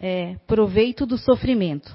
é, 0.00 0.36
proveito 0.46 1.04
do 1.04 1.18
sofrimento. 1.18 1.94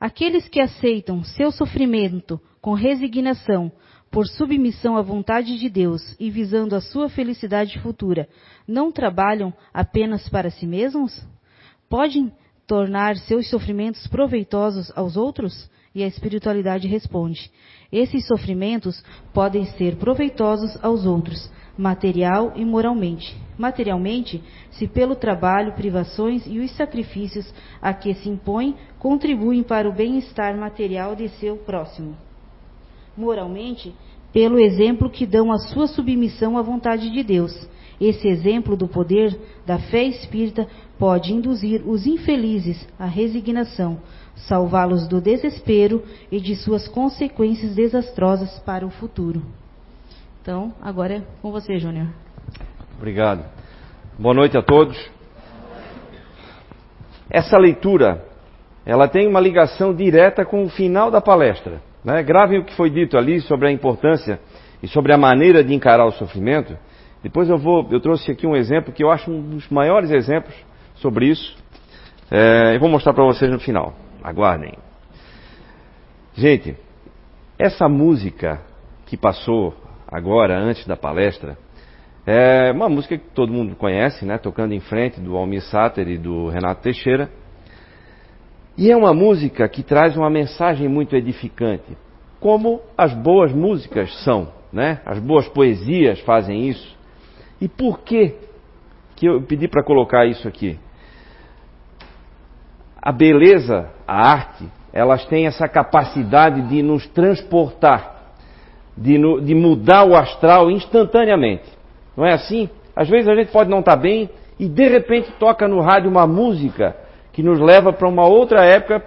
Aqueles 0.00 0.48
que 0.48 0.58
aceitam 0.58 1.22
seu 1.22 1.52
sofrimento 1.52 2.40
com 2.60 2.72
resignação, 2.72 3.70
por 4.10 4.26
submissão 4.26 4.96
à 4.96 5.02
vontade 5.02 5.58
de 5.58 5.68
Deus 5.70 6.14
e 6.20 6.30
visando 6.30 6.74
a 6.74 6.80
sua 6.80 7.08
felicidade 7.08 7.78
futura, 7.80 8.28
não 8.68 8.92
trabalham 8.92 9.54
apenas 9.72 10.28
para 10.28 10.50
si 10.50 10.66
mesmos? 10.66 11.26
Podem 11.88 12.32
tornar 12.66 13.16
seus 13.16 13.48
sofrimentos 13.48 14.06
proveitosos 14.06 14.92
aos 14.96 15.16
outros? 15.16 15.70
E 15.94 16.02
a 16.02 16.06
espiritualidade 16.06 16.88
responde: 16.88 17.50
esses 17.90 18.26
sofrimentos 18.26 19.02
podem 19.32 19.64
ser 19.76 19.96
proveitosos 19.96 20.78
aos 20.82 21.04
outros, 21.04 21.50
material 21.76 22.52
e 22.56 22.64
moralmente. 22.64 23.36
Materialmente, 23.58 24.42
se 24.72 24.86
pelo 24.86 25.14
trabalho, 25.14 25.72
privações 25.72 26.46
e 26.46 26.58
os 26.58 26.70
sacrifícios 26.72 27.52
a 27.80 27.92
que 27.92 28.14
se 28.14 28.28
impõe 28.28 28.76
contribuem 28.98 29.62
para 29.62 29.88
o 29.88 29.92
bem-estar 29.92 30.56
material 30.56 31.14
de 31.14 31.28
seu 31.28 31.56
próximo. 31.56 32.16
Moralmente, 33.16 33.94
pelo 34.32 34.58
exemplo 34.58 35.10
que 35.10 35.26
dão 35.26 35.52
a 35.52 35.58
sua 35.58 35.86
submissão 35.86 36.56
à 36.56 36.62
vontade 36.62 37.10
de 37.10 37.22
Deus. 37.22 37.68
Esse 38.00 38.26
exemplo 38.26 38.76
do 38.76 38.88
poder 38.88 39.38
da 39.66 39.78
fé 39.78 40.02
espírita 40.04 40.66
pode 40.98 41.32
induzir 41.32 41.82
os 41.86 42.06
infelizes 42.06 42.88
à 42.98 43.04
resignação, 43.04 44.00
salvá-los 44.34 45.06
do 45.06 45.20
desespero 45.20 46.02
e 46.30 46.40
de 46.40 46.56
suas 46.56 46.88
consequências 46.88 47.74
desastrosas 47.74 48.58
para 48.60 48.86
o 48.86 48.90
futuro. 48.90 49.42
Então, 50.42 50.74
agora 50.82 51.18
é 51.18 51.22
com 51.40 51.52
você, 51.52 51.78
Júnior. 51.78 52.08
Obrigado. 52.96 53.44
Boa 54.18 54.34
noite 54.34 54.58
a 54.58 54.62
todos. 54.62 54.98
Essa 57.30 57.56
leitura, 57.56 58.26
ela 58.84 59.06
tem 59.06 59.28
uma 59.28 59.38
ligação 59.38 59.94
direta 59.94 60.44
com 60.44 60.64
o 60.64 60.68
final 60.68 61.12
da 61.12 61.20
palestra. 61.20 61.80
Né? 62.04 62.20
Gravem 62.24 62.58
o 62.58 62.64
que 62.64 62.74
foi 62.74 62.90
dito 62.90 63.16
ali 63.16 63.40
sobre 63.42 63.68
a 63.68 63.70
importância 63.70 64.40
e 64.82 64.88
sobre 64.88 65.12
a 65.12 65.16
maneira 65.16 65.62
de 65.62 65.72
encarar 65.72 66.06
o 66.06 66.10
sofrimento. 66.10 66.76
Depois 67.22 67.48
eu 67.48 67.56
vou, 67.56 67.86
eu 67.92 68.00
trouxe 68.00 68.32
aqui 68.32 68.44
um 68.44 68.56
exemplo 68.56 68.92
que 68.92 69.04
eu 69.04 69.12
acho 69.12 69.30
um 69.30 69.40
dos 69.50 69.68
maiores 69.68 70.10
exemplos 70.10 70.56
sobre 70.96 71.26
isso. 71.26 71.56
É, 72.28 72.74
eu 72.74 72.80
vou 72.80 72.88
mostrar 72.88 73.14
para 73.14 73.22
vocês 73.22 73.48
no 73.48 73.60
final. 73.60 73.94
Aguardem. 74.24 74.74
Gente, 76.34 76.76
essa 77.56 77.88
música 77.88 78.60
que 79.06 79.16
passou 79.16 79.72
agora, 80.12 80.58
antes 80.58 80.86
da 80.86 80.96
palestra, 80.96 81.56
é 82.26 82.70
uma 82.70 82.88
música 82.88 83.16
que 83.16 83.30
todo 83.30 83.52
mundo 83.52 83.74
conhece, 83.74 84.24
né? 84.24 84.38
Tocando 84.38 84.74
em 84.74 84.80
frente 84.80 85.20
do 85.20 85.36
Almir 85.36 85.62
Sater 85.62 86.08
e 86.08 86.18
do 86.18 86.48
Renato 86.48 86.82
Teixeira. 86.82 87.30
E 88.76 88.90
é 88.90 88.96
uma 88.96 89.12
música 89.12 89.68
que 89.68 89.82
traz 89.82 90.16
uma 90.16 90.30
mensagem 90.30 90.88
muito 90.88 91.16
edificante, 91.16 91.96
como 92.38 92.80
as 92.96 93.12
boas 93.12 93.52
músicas 93.52 94.12
são, 94.22 94.52
né? 94.72 95.00
As 95.04 95.18
boas 95.18 95.48
poesias 95.48 96.20
fazem 96.20 96.68
isso. 96.68 96.96
E 97.60 97.68
por 97.68 98.00
que 98.00 98.34
que 99.16 99.26
eu 99.26 99.42
pedi 99.42 99.68
para 99.68 99.82
colocar 99.82 100.26
isso 100.26 100.46
aqui? 100.46 100.78
a 103.02 103.10
beleza, 103.10 103.90
a 104.06 104.30
arte, 104.30 104.64
elas 104.92 105.24
têm 105.26 105.46
essa 105.46 105.66
capacidade 105.66 106.62
de 106.68 106.82
nos 106.82 107.04
transportar, 107.08 108.11
de, 108.96 109.18
de 109.42 109.54
mudar 109.54 110.04
o 110.04 110.14
astral 110.14 110.70
instantaneamente. 110.70 111.64
Não 112.16 112.26
é 112.26 112.32
assim? 112.32 112.68
Às 112.94 113.08
vezes 113.08 113.28
a 113.28 113.34
gente 113.34 113.50
pode 113.50 113.70
não 113.70 113.80
estar 113.80 113.96
tá 113.96 114.02
bem 114.02 114.28
e 114.58 114.68
de 114.68 114.88
repente 114.88 115.32
toca 115.38 115.66
no 115.66 115.80
rádio 115.80 116.10
uma 116.10 116.26
música 116.26 116.96
que 117.32 117.42
nos 117.42 117.58
leva 117.58 117.92
para 117.92 118.08
uma 118.08 118.26
outra 118.26 118.64
época, 118.64 119.02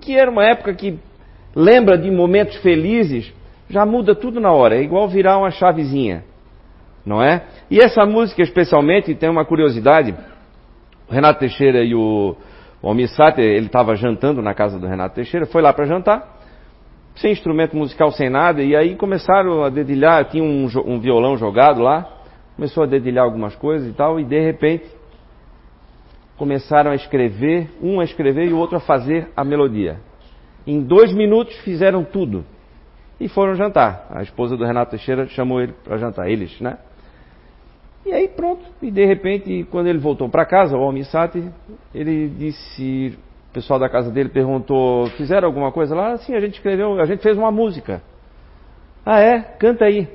que 0.00 0.16
era 0.16 0.30
uma 0.30 0.44
época 0.44 0.74
que 0.74 0.98
lembra 1.54 1.96
de 1.96 2.10
momentos 2.10 2.56
felizes, 2.56 3.32
já 3.68 3.86
muda 3.86 4.14
tudo 4.14 4.40
na 4.40 4.52
hora, 4.52 4.76
é 4.76 4.82
igual 4.82 5.08
virar 5.08 5.38
uma 5.38 5.50
chavezinha, 5.50 6.22
não 7.04 7.22
é? 7.22 7.44
E 7.70 7.78
essa 7.78 8.04
música 8.04 8.42
especialmente 8.42 9.14
tem 9.14 9.30
uma 9.30 9.46
curiosidade, 9.46 10.14
o 11.08 11.12
Renato 11.12 11.40
Teixeira 11.40 11.82
e 11.82 11.94
o 11.94 12.36
o 12.82 12.88
Almir 12.88 13.08
Sater, 13.08 13.44
ele 13.44 13.66
estava 13.66 13.94
jantando 13.94 14.42
na 14.42 14.54
casa 14.54 14.78
do 14.78 14.88
Renato 14.88 15.14
Teixeira, 15.14 15.46
foi 15.46 15.62
lá 15.62 15.72
para 15.72 15.86
jantar, 15.86 16.31
sem 17.16 17.32
instrumento 17.32 17.76
musical, 17.76 18.10
sem 18.12 18.30
nada, 18.30 18.62
e 18.62 18.74
aí 18.74 18.96
começaram 18.96 19.62
a 19.62 19.68
dedilhar, 19.68 20.24
tinha 20.26 20.42
um, 20.42 20.66
um 20.86 20.98
violão 20.98 21.36
jogado 21.36 21.80
lá, 21.80 22.08
começou 22.56 22.82
a 22.82 22.86
dedilhar 22.86 23.24
algumas 23.24 23.54
coisas 23.54 23.88
e 23.88 23.92
tal, 23.92 24.18
e 24.18 24.24
de 24.24 24.40
repente 24.40 24.86
começaram 26.36 26.90
a 26.90 26.94
escrever, 26.94 27.70
um 27.80 28.00
a 28.00 28.04
escrever 28.04 28.48
e 28.48 28.52
o 28.52 28.58
outro 28.58 28.76
a 28.76 28.80
fazer 28.80 29.28
a 29.36 29.44
melodia. 29.44 30.00
Em 30.66 30.82
dois 30.82 31.12
minutos 31.12 31.56
fizeram 31.60 32.04
tudo. 32.04 32.44
E 33.20 33.28
foram 33.28 33.54
jantar. 33.54 34.06
A 34.10 34.22
esposa 34.22 34.56
do 34.56 34.64
Renato 34.64 34.90
Teixeira 34.90 35.28
chamou 35.28 35.60
ele 35.60 35.72
para 35.84 35.96
jantar, 35.98 36.28
eles, 36.28 36.60
né? 36.60 36.78
E 38.04 38.12
aí 38.12 38.26
pronto, 38.26 38.64
e 38.82 38.90
de 38.90 39.04
repente, 39.06 39.64
quando 39.70 39.86
ele 39.86 39.98
voltou 39.98 40.28
para 40.28 40.44
casa, 40.44 40.76
o 40.76 40.82
Almissati, 40.82 41.48
ele 41.94 42.28
disse, 42.28 43.16
o 43.52 43.54
pessoal 43.54 43.78
da 43.78 43.88
casa 43.88 44.10
dele 44.10 44.30
perguntou, 44.30 45.06
fizeram 45.18 45.46
alguma 45.46 45.70
coisa 45.70 45.94
lá? 45.94 46.16
Sim, 46.16 46.34
a 46.34 46.40
gente 46.40 46.54
escreveu, 46.54 46.98
a 46.98 47.04
gente 47.04 47.22
fez 47.22 47.36
uma 47.36 47.50
música. 47.50 48.02
Ah 49.04 49.20
é? 49.20 49.40
Canta 49.40 49.84
aí. 49.84 50.08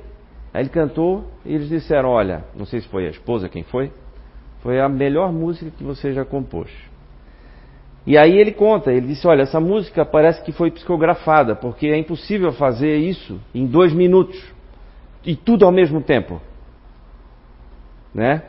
Aí 0.52 0.62
ele 0.62 0.68
cantou 0.68 1.24
e 1.46 1.54
eles 1.54 1.68
disseram, 1.68 2.08
olha, 2.08 2.44
não 2.54 2.66
sei 2.66 2.80
se 2.80 2.88
foi 2.88 3.06
a 3.06 3.10
esposa, 3.10 3.48
quem 3.48 3.62
foi, 3.62 3.92
foi 4.60 4.80
a 4.80 4.88
melhor 4.88 5.32
música 5.32 5.70
que 5.70 5.84
você 5.84 6.12
já 6.12 6.24
compôs. 6.24 6.70
E 8.04 8.18
aí 8.18 8.36
ele 8.36 8.50
conta, 8.50 8.92
ele 8.92 9.06
disse, 9.06 9.26
olha, 9.26 9.42
essa 9.42 9.60
música 9.60 10.04
parece 10.04 10.42
que 10.42 10.50
foi 10.50 10.70
psicografada, 10.70 11.54
porque 11.54 11.86
é 11.86 11.96
impossível 11.96 12.52
fazer 12.52 12.96
isso 12.96 13.40
em 13.54 13.66
dois 13.66 13.92
minutos. 13.92 14.42
E 15.24 15.36
tudo 15.36 15.64
ao 15.64 15.70
mesmo 15.70 16.00
tempo 16.00 16.40
né? 18.18 18.42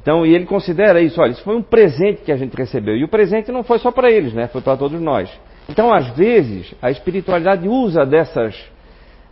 Então, 0.00 0.26
e 0.26 0.34
ele 0.34 0.46
considera 0.46 1.00
isso, 1.00 1.20
olha, 1.20 1.30
isso 1.30 1.44
foi 1.44 1.56
um 1.56 1.62
presente 1.62 2.22
que 2.22 2.32
a 2.32 2.36
gente 2.36 2.56
recebeu. 2.56 2.96
E 2.96 3.04
o 3.04 3.08
presente 3.08 3.52
não 3.52 3.62
foi 3.62 3.78
só 3.78 3.92
para 3.92 4.10
eles, 4.10 4.32
né? 4.32 4.48
Foi 4.48 4.60
para 4.60 4.76
todos 4.76 5.00
nós. 5.00 5.30
Então, 5.68 5.92
às 5.92 6.08
vezes, 6.16 6.74
a 6.82 6.90
espiritualidade 6.90 7.68
usa 7.68 8.04
dessas, 8.04 8.56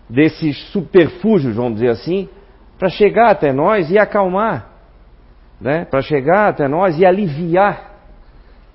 desses 0.08 0.56
superfúgios, 0.70 1.56
vamos 1.56 1.74
dizer 1.74 1.90
assim, 1.90 2.28
para 2.78 2.88
chegar 2.88 3.30
até 3.30 3.52
nós 3.52 3.90
e 3.90 3.98
acalmar, 3.98 4.70
né? 5.60 5.84
Para 5.84 6.02
chegar 6.02 6.48
até 6.48 6.68
nós 6.68 6.98
e 6.98 7.04
aliviar. 7.04 7.90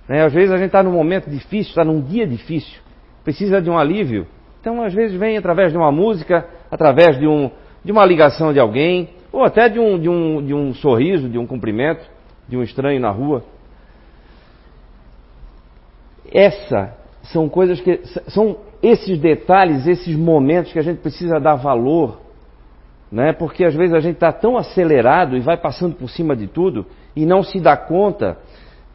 Né? 0.08 0.24
Às 0.24 0.34
vezes 0.34 0.52
a 0.52 0.58
gente 0.58 0.68
está 0.68 0.84
num 0.84 0.92
momento 0.92 1.30
difícil, 1.30 1.70
está 1.70 1.84
num 1.84 2.02
dia 2.02 2.28
difícil, 2.28 2.80
precisa 3.24 3.62
de 3.62 3.70
um 3.70 3.78
alívio. 3.78 4.28
Então, 4.62 4.84
às 4.84 4.94
vezes 4.94 5.18
vem 5.18 5.38
através 5.38 5.72
de 5.72 5.78
uma 5.78 5.92
música, 5.92 6.46
através 6.70 7.18
de, 7.18 7.28
um, 7.28 7.50
de 7.84 7.92
uma 7.92 8.06
ligação 8.06 8.52
de 8.52 8.60
alguém, 8.60 9.10
ou 9.36 9.44
até 9.44 9.68
de 9.68 9.78
um, 9.78 10.00
de 10.00 10.08
um, 10.08 10.46
de 10.46 10.54
um 10.54 10.74
sorriso, 10.74 11.28
de 11.28 11.38
um 11.38 11.46
cumprimento, 11.46 12.10
de 12.48 12.56
um 12.56 12.64
estranho 12.64 13.02
na 13.02 13.12
rua. 13.12 13.44
Essa 16.34 16.96
são 17.22 17.50
coisas 17.50 17.82
que 17.82 18.00
são 18.30 18.56
esses 18.82 19.20
detalhes, 19.20 19.86
esses 19.88 20.16
momentos 20.16 20.72
que 20.72 20.80
a 20.80 20.82
gente 20.82 21.02
precisa 21.02 21.38
dar 21.38 21.56
valor, 21.56 22.22
né? 23.12 23.34
Porque 23.34 23.66
às 23.66 23.76
vezes 23.76 23.94
a 23.94 24.00
gente 24.00 24.16
está 24.16 24.32
tão 24.32 24.58
acelerado 24.58 25.36
e 25.36 25.42
vai 25.42 25.58
passando 25.58 25.96
por 25.96 26.10
cima 26.10 26.34
de 26.34 26.48
tudo 26.48 26.86
e 27.14 27.26
não 27.26 27.44
se 27.44 27.60
dá 27.60 27.76
conta 27.76 28.38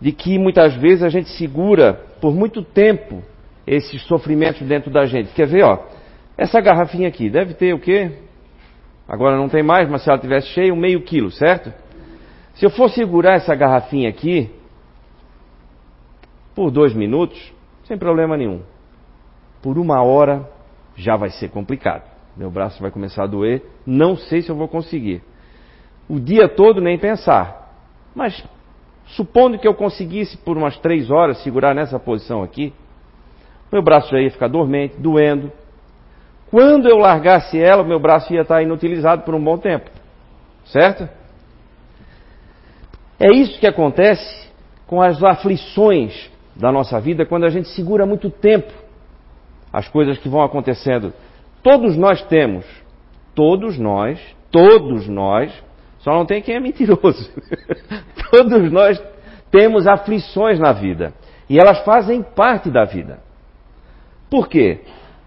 de 0.00 0.10
que 0.10 0.38
muitas 0.38 0.74
vezes 0.74 1.02
a 1.02 1.10
gente 1.10 1.28
segura 1.36 2.00
por 2.18 2.34
muito 2.34 2.62
tempo 2.62 3.22
esses 3.66 4.00
sofrimentos 4.06 4.66
dentro 4.66 4.90
da 4.90 5.04
gente. 5.04 5.34
Quer 5.34 5.46
ver, 5.46 5.64
ó? 5.64 5.84
Essa 6.38 6.62
garrafinha 6.62 7.08
aqui 7.08 7.28
deve 7.28 7.52
ter 7.52 7.74
o 7.74 7.78
quê? 7.78 8.10
Agora 9.10 9.36
não 9.36 9.48
tem 9.48 9.60
mais, 9.60 9.90
mas 9.90 10.04
se 10.04 10.08
ela 10.08 10.20
tivesse 10.20 10.46
cheia, 10.50 10.72
um 10.72 10.76
meio 10.76 11.02
quilo, 11.02 11.32
certo? 11.32 11.74
Se 12.54 12.64
eu 12.64 12.70
for 12.70 12.88
segurar 12.88 13.34
essa 13.34 13.52
garrafinha 13.56 14.08
aqui 14.08 14.48
por 16.54 16.70
dois 16.70 16.94
minutos, 16.94 17.52
sem 17.88 17.98
problema 17.98 18.36
nenhum. 18.36 18.62
Por 19.60 19.78
uma 19.78 20.00
hora 20.00 20.48
já 20.94 21.16
vai 21.16 21.28
ser 21.28 21.48
complicado. 21.48 22.08
Meu 22.36 22.52
braço 22.52 22.80
vai 22.80 22.92
começar 22.92 23.24
a 23.24 23.26
doer. 23.26 23.64
Não 23.84 24.14
sei 24.14 24.42
se 24.42 24.48
eu 24.48 24.54
vou 24.54 24.68
conseguir. 24.68 25.22
O 26.08 26.20
dia 26.20 26.48
todo 26.48 26.80
nem 26.80 26.96
pensar. 26.96 27.74
Mas 28.14 28.44
supondo 29.06 29.58
que 29.58 29.66
eu 29.66 29.74
conseguisse 29.74 30.36
por 30.38 30.56
umas 30.56 30.78
três 30.78 31.10
horas 31.10 31.42
segurar 31.42 31.74
nessa 31.74 31.98
posição 31.98 32.44
aqui, 32.44 32.72
meu 33.72 33.82
braço 33.82 34.08
já 34.12 34.20
ia 34.20 34.30
ficar 34.30 34.46
dormente, 34.46 34.96
doendo, 34.96 35.50
quando 36.50 36.88
eu 36.88 36.98
largasse 36.98 37.58
ela, 37.60 37.82
o 37.82 37.86
meu 37.86 38.00
braço 38.00 38.32
ia 38.32 38.42
estar 38.42 38.62
inutilizado 38.62 39.22
por 39.22 39.34
um 39.34 39.42
bom 39.42 39.56
tempo. 39.56 39.90
Certo? 40.66 41.08
É 43.18 43.32
isso 43.32 43.58
que 43.60 43.66
acontece 43.66 44.50
com 44.86 45.00
as 45.00 45.22
aflições 45.22 46.30
da 46.56 46.72
nossa 46.72 47.00
vida 47.00 47.24
quando 47.24 47.44
a 47.44 47.48
gente 47.50 47.68
segura 47.68 48.04
muito 48.04 48.30
tempo 48.30 48.72
as 49.72 49.88
coisas 49.88 50.18
que 50.18 50.28
vão 50.28 50.42
acontecendo. 50.42 51.12
Todos 51.62 51.96
nós 51.96 52.22
temos, 52.24 52.64
todos 53.34 53.78
nós, 53.78 54.20
todos 54.50 55.06
nós, 55.06 55.52
só 56.00 56.12
não 56.12 56.26
tem 56.26 56.42
quem 56.42 56.56
é 56.56 56.60
mentiroso. 56.60 57.30
todos 58.30 58.72
nós 58.72 59.00
temos 59.50 59.86
aflições 59.86 60.58
na 60.58 60.72
vida. 60.72 61.12
E 61.48 61.58
elas 61.58 61.84
fazem 61.84 62.22
parte 62.22 62.70
da 62.70 62.84
vida. 62.84 63.20
Por 64.28 64.48
quê? 64.48 64.80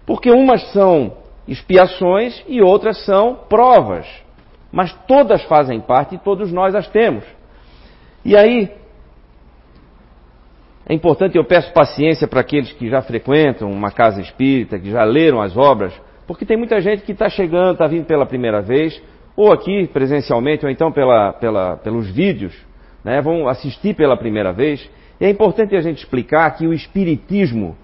Porque 0.06 0.30
umas 0.30 0.62
são 0.72 1.12
expiações 1.46 2.42
e 2.46 2.60
outras 2.62 3.04
são 3.04 3.34
provas. 3.48 4.06
Mas 4.72 4.92
todas 5.06 5.42
fazem 5.44 5.80
parte 5.80 6.16
e 6.16 6.18
todos 6.18 6.52
nós 6.52 6.74
as 6.74 6.88
temos. 6.88 7.24
E 8.24 8.36
aí, 8.36 8.70
é 10.86 10.92
importante, 10.92 11.36
eu 11.36 11.44
peço 11.44 11.72
paciência 11.72 12.26
para 12.26 12.40
aqueles 12.40 12.72
que 12.72 12.88
já 12.88 13.00
frequentam 13.00 13.70
uma 13.70 13.90
casa 13.90 14.20
espírita, 14.20 14.78
que 14.78 14.90
já 14.90 15.04
leram 15.04 15.40
as 15.40 15.56
obras, 15.56 15.92
porque 16.26 16.44
tem 16.44 16.56
muita 16.56 16.80
gente 16.80 17.02
que 17.02 17.12
está 17.12 17.28
chegando, 17.28 17.72
está 17.72 17.86
vindo 17.86 18.04
pela 18.04 18.26
primeira 18.26 18.60
vez, 18.60 19.00
ou 19.36 19.52
aqui 19.52 19.86
presencialmente, 19.86 20.64
ou 20.64 20.70
então 20.70 20.92
pela, 20.92 21.32
pela, 21.32 21.76
pelos 21.76 22.10
vídeos, 22.10 22.54
né, 23.02 23.20
vão 23.20 23.48
assistir 23.48 23.94
pela 23.94 24.16
primeira 24.16 24.52
vez. 24.52 24.88
E 25.20 25.24
é 25.24 25.30
importante 25.30 25.74
a 25.74 25.80
gente 25.80 25.98
explicar 25.98 26.50
que 26.56 26.66
o 26.66 26.72
Espiritismo 26.72 27.76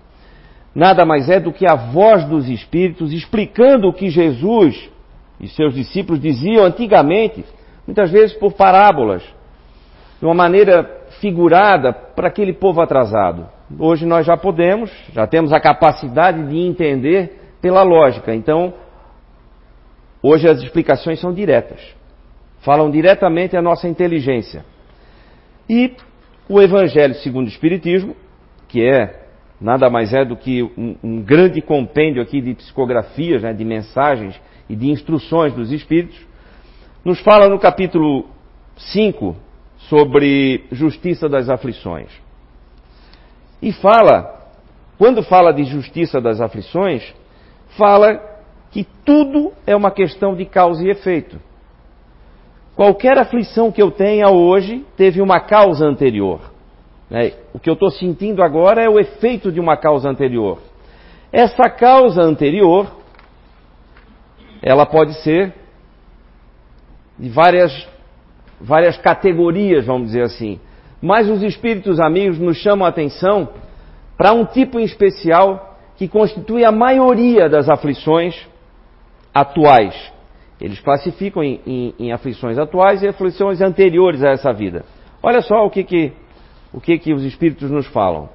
nada 0.75 1.05
mais 1.05 1.29
é 1.29 1.41
do 1.41 1.53
que 1.53 1.67
a 1.67 1.75
voz 1.75 2.25
dos 2.25 2.49
Espíritos 2.49 3.13
explicando 3.13 3.89
o 3.89 3.93
que 3.93 4.09
Jesus 4.09 4.91
e 5.41 5.49
seus 5.49 5.75
discípulos 5.75 6.21
diziam 6.21 6.65
antigamente, 6.65 7.45
muitas 7.87 8.11
vezes 8.11 8.37
por 8.37 8.53
parábolas, 8.53 9.23
de 10.19 10.27
uma 10.27 10.35
maneira 10.35 10.99
figurada 11.21 11.93
para 11.93 12.29
aquele 12.29 12.53
povo 12.53 12.81
atrasado. 12.81 13.49
Hoje 13.79 14.05
nós 14.05 14.27
já 14.27 14.37
podemos, 14.37 14.91
já 15.13 15.27
temos 15.27 15.53
a 15.53 15.61
capacidade 15.61 16.47
de 16.49 16.59
entender 16.59 17.39
pela 17.61 17.83
lógica. 17.83 18.35
Então, 18.35 18.75
hoje 20.23 20.49
as 20.49 20.61
explicações 20.63 21.21
são 21.21 21.33
diretas. 21.33 21.81
Falam 22.61 22.91
diretamente 22.91 23.57
à 23.57 23.63
nossa 23.63 23.89
inteligência. 23.89 24.65
E 25.69 25.95
o 26.49 26.61
Evangelho 26.61 27.15
segundo 27.15 27.47
o 27.47 27.51
Espiritismo, 27.51 28.15
que 28.69 28.87
é 28.87 29.20
nada 29.61 29.91
mais 29.91 30.13
é 30.15 30.25
do 30.25 30.37
que 30.37 30.63
um, 30.63 30.97
um 31.03 31.23
grande 31.23 31.61
compêndio 31.61 32.23
aqui 32.23 32.41
de 32.41 32.55
psicografias, 32.55 33.43
né, 33.43 33.53
de 33.53 33.65
mensagens 33.65 34.41
e 34.69 34.75
de 34.75 34.89
instruções 34.89 35.53
dos 35.53 35.71
Espíritos, 35.71 36.19
nos 37.05 37.21
fala 37.21 37.49
no 37.49 37.59
capítulo 37.59 38.27
5 38.77 39.37
sobre 39.89 40.65
justiça 40.73 41.29
das 41.29 41.49
aflições. 41.49 42.11
E 43.63 43.73
fala, 43.73 44.49
quando 44.99 45.23
fala 45.23 45.53
de 45.53 45.65
justiça 45.65 46.21
das 46.21 46.41
aflições, 46.41 47.15
fala 47.77 48.19
que 48.71 48.87
tudo 49.05 49.53
é 49.67 49.77
uma 49.77 49.91
questão 49.91 50.35
de 50.35 50.47
causa 50.47 50.83
e 50.83 50.91
efeito. 50.91 51.39
Qualquer 52.75 53.19
aflição 53.19 53.71
que 53.71 53.83
eu 53.83 53.91
tenha 53.91 54.31
hoje 54.31 54.87
teve 54.97 55.21
uma 55.21 55.41
causa 55.41 55.85
anterior. 55.85 56.50
Né? 57.11 57.33
O 57.53 57.59
que 57.59 57.69
eu 57.69 57.75
estou 57.75 57.91
sentindo 57.91 58.43
agora 58.43 58.83
é 58.83 58.89
o 58.89 58.99
efeito 58.99 59.51
de 59.51 59.59
uma 59.59 59.77
causa 59.77 60.09
anterior. 60.09 60.59
Essa 61.33 61.69
causa 61.69 62.23
anterior, 62.23 62.91
ela 64.63 64.87
pode 64.87 65.15
ser 65.23 65.53
de 67.19 67.29
várias, 67.29 67.89
várias 68.61 68.97
categorias, 68.97 69.87
vamos 69.87 70.09
dizer 70.09 70.23
assim. 70.23 70.61
Mas 71.03 71.29
os 71.29 71.43
espíritos 71.43 71.99
amigos 71.99 72.39
nos 72.39 72.57
chamam 72.59 72.87
a 72.87 72.91
atenção 72.91 73.49
para 74.17 74.33
um 74.33 74.45
tipo 74.45 74.79
em 74.79 74.85
especial 74.85 75.79
que 75.97 76.09
constitui 76.09 76.65
a 76.65 76.73
maioria 76.73 77.49
das 77.49 77.69
aflições 77.69 78.35
atuais, 79.35 79.95
eles 80.61 80.81
classificam 80.81 81.43
em, 81.43 81.61
em, 81.67 81.95
em, 81.99 82.13
aflições 82.13 82.59
atuais 82.59 83.03
e 83.03 83.09
aflições 83.09 83.61
anteriores 83.61 84.23
a 84.23 84.31
essa 84.31 84.53
vida. 84.53 84.85
Olha 85.23 85.41
só 85.41 85.65
o 85.65 85.71
que, 85.71 85.85
que, 85.85 86.13
o 86.73 86.81
que, 86.81 86.99
que 86.99 87.13
os 87.13 87.25
espíritos 87.25 87.71
nos 87.71 87.87
falam. 87.87 88.29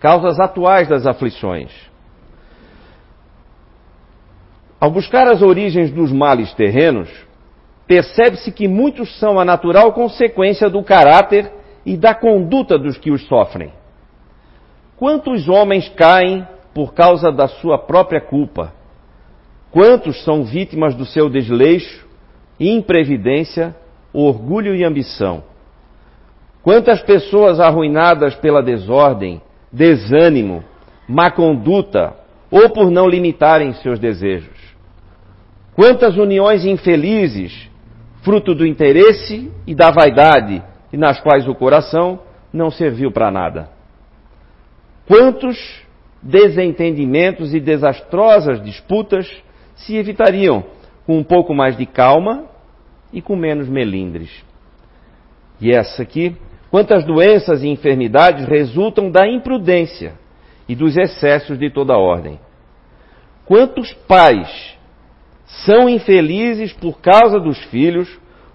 Causas 0.00 0.38
atuais 0.38 0.88
das 0.88 1.06
aflições. 1.06 1.72
Ao 4.80 4.90
buscar 4.90 5.26
as 5.26 5.42
origens 5.42 5.90
dos 5.90 6.12
males 6.12 6.54
terrenos, 6.54 7.10
percebe-se 7.86 8.52
que 8.52 8.68
muitos 8.68 9.18
são 9.18 9.40
a 9.40 9.44
natural 9.44 9.92
consequência 9.92 10.70
do 10.70 10.84
caráter 10.84 11.50
e 11.84 11.96
da 11.96 12.14
conduta 12.14 12.78
dos 12.78 12.96
que 12.96 13.10
os 13.10 13.26
sofrem. 13.26 13.72
Quantos 14.96 15.48
homens 15.48 15.88
caem 15.88 16.46
por 16.72 16.94
causa 16.94 17.32
da 17.32 17.48
sua 17.48 17.78
própria 17.78 18.20
culpa? 18.20 18.72
Quantos 19.70 20.22
são 20.22 20.44
vítimas 20.44 20.94
do 20.94 21.04
seu 21.04 21.28
desleixo, 21.28 22.06
imprevidência, 22.58 23.74
orgulho 24.12 24.74
e 24.74 24.84
ambição? 24.84 25.42
Quantas 26.68 27.00
pessoas 27.00 27.60
arruinadas 27.60 28.34
pela 28.34 28.62
desordem, 28.62 29.40
desânimo, 29.72 30.62
má 31.08 31.30
conduta 31.30 32.14
ou 32.50 32.68
por 32.68 32.90
não 32.90 33.08
limitarem 33.08 33.72
seus 33.72 33.98
desejos? 33.98 34.54
Quantas 35.74 36.18
uniões 36.18 36.66
infelizes, 36.66 37.70
fruto 38.20 38.54
do 38.54 38.66
interesse 38.66 39.50
e 39.66 39.74
da 39.74 39.90
vaidade, 39.90 40.62
e 40.92 40.98
nas 40.98 41.18
quais 41.22 41.48
o 41.48 41.54
coração 41.54 42.20
não 42.52 42.70
serviu 42.70 43.10
para 43.10 43.30
nada? 43.30 43.70
Quantos 45.06 45.56
desentendimentos 46.22 47.54
e 47.54 47.60
desastrosas 47.60 48.62
disputas 48.62 49.26
se 49.74 49.96
evitariam 49.96 50.62
com 51.06 51.16
um 51.16 51.24
pouco 51.24 51.54
mais 51.54 51.78
de 51.78 51.86
calma 51.86 52.44
e 53.10 53.22
com 53.22 53.36
menos 53.36 53.70
melindres. 53.70 54.44
E 55.62 55.72
essa 55.72 56.02
aqui, 56.02 56.36
quantas 56.70 57.04
doenças 57.04 57.62
e 57.62 57.68
enfermidades 57.68 58.46
resultam 58.46 59.10
da 59.10 59.26
imprudência 59.26 60.14
e 60.68 60.74
dos 60.74 60.96
excessos 60.96 61.58
de 61.58 61.70
toda 61.70 61.96
ordem. 61.96 62.38
Quantos 63.44 63.92
pais 64.06 64.76
são 65.64 65.88
infelizes 65.88 66.72
por 66.72 67.00
causa 67.00 67.40
dos 67.40 67.58
filhos, 67.66 68.08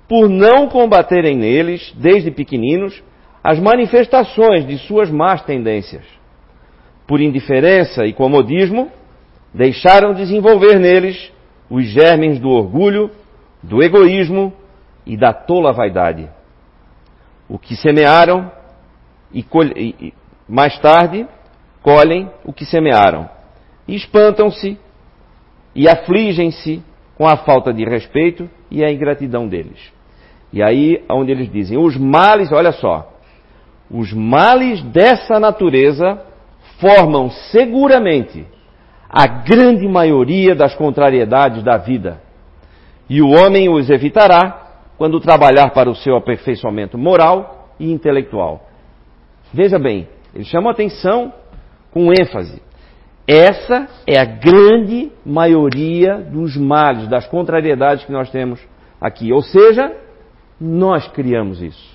por 0.08 0.30
não 0.30 0.68
combaterem 0.68 1.36
neles, 1.36 1.92
desde 1.98 2.30
pequeninos, 2.30 3.02
as 3.44 3.60
manifestações 3.60 4.66
de 4.68 4.78
suas 4.78 5.10
más 5.10 5.42
tendências. 5.44 6.06
Por 7.08 7.20
indiferença 7.20 8.06
e 8.06 8.14
comodismo, 8.14 8.92
deixaram 9.54 10.14
desenvolver 10.14 10.80
neles 10.80 11.32
os 11.70 11.86
germes 11.86 12.40
do 12.40 12.50
orgulho, 12.50 13.10
do 13.62 13.82
egoísmo 13.82 14.54
e 15.06 15.18
da 15.18 15.34
tola 15.34 15.74
vaidade. 15.74 16.30
O 17.54 17.60
que 17.60 17.76
semearam 17.76 18.52
e, 19.32 19.46
e 19.78 20.14
mais 20.50 20.76
tarde 20.80 21.28
colhem 21.84 22.28
o 22.44 22.52
que 22.52 22.66
semearam. 22.66 23.30
E 23.88 23.96
espantam-se 23.96 24.76
e 25.76 25.88
afligem-se 25.88 26.82
com 27.16 27.28
a 27.28 27.38
falta 27.38 27.72
de 27.72 27.86
respeito 27.86 28.50
e 28.72 28.84
a 28.84 28.92
ingratidão 28.92 29.48
deles. 29.48 29.94
E 30.52 30.64
aí, 30.64 31.04
onde 31.08 31.32
eles 31.32 31.52
dizem, 31.52 31.78
os 31.78 31.96
males, 31.96 32.52
olha 32.52 32.72
só, 32.72 33.14
os 33.88 34.12
males 34.12 34.82
dessa 34.86 35.40
natureza 35.40 36.20
formam 36.80 37.30
seguramente 37.52 38.48
a 39.08 39.28
grande 39.28 39.88
maioria 39.88 40.56
das 40.56 40.74
contrariedades 40.74 41.62
da 41.62 41.78
vida. 41.78 42.20
E 43.08 43.22
o 43.22 43.30
homem 43.30 43.70
os 43.70 43.92
evitará 43.92 44.63
quando 44.98 45.20
trabalhar 45.20 45.72
para 45.72 45.90
o 45.90 45.96
seu 45.96 46.16
aperfeiçoamento 46.16 46.98
moral 46.98 47.70
e 47.80 47.92
intelectual. 47.92 48.68
Veja 49.54 49.78
bem, 49.78 50.08
ele 50.34 50.46
chama 50.46 50.72
atenção 50.72 51.34
com 51.92 52.12
ênfase. 52.12 52.62
Essa 53.28 53.88
é 54.06 54.20
a 54.20 54.26
grande 54.26 55.12
maioria 55.26 56.18
dos 56.18 56.58
males, 56.58 57.08
das 57.08 57.28
contrariedades 57.28 58.04
que 58.06 58.12
nós 58.12 58.30
temos 58.30 58.60
aqui. 59.00 59.32
Ou 59.32 59.42
seja, 59.42 59.96
nós 60.60 61.08
criamos 61.10 61.62
isso. 61.62 61.94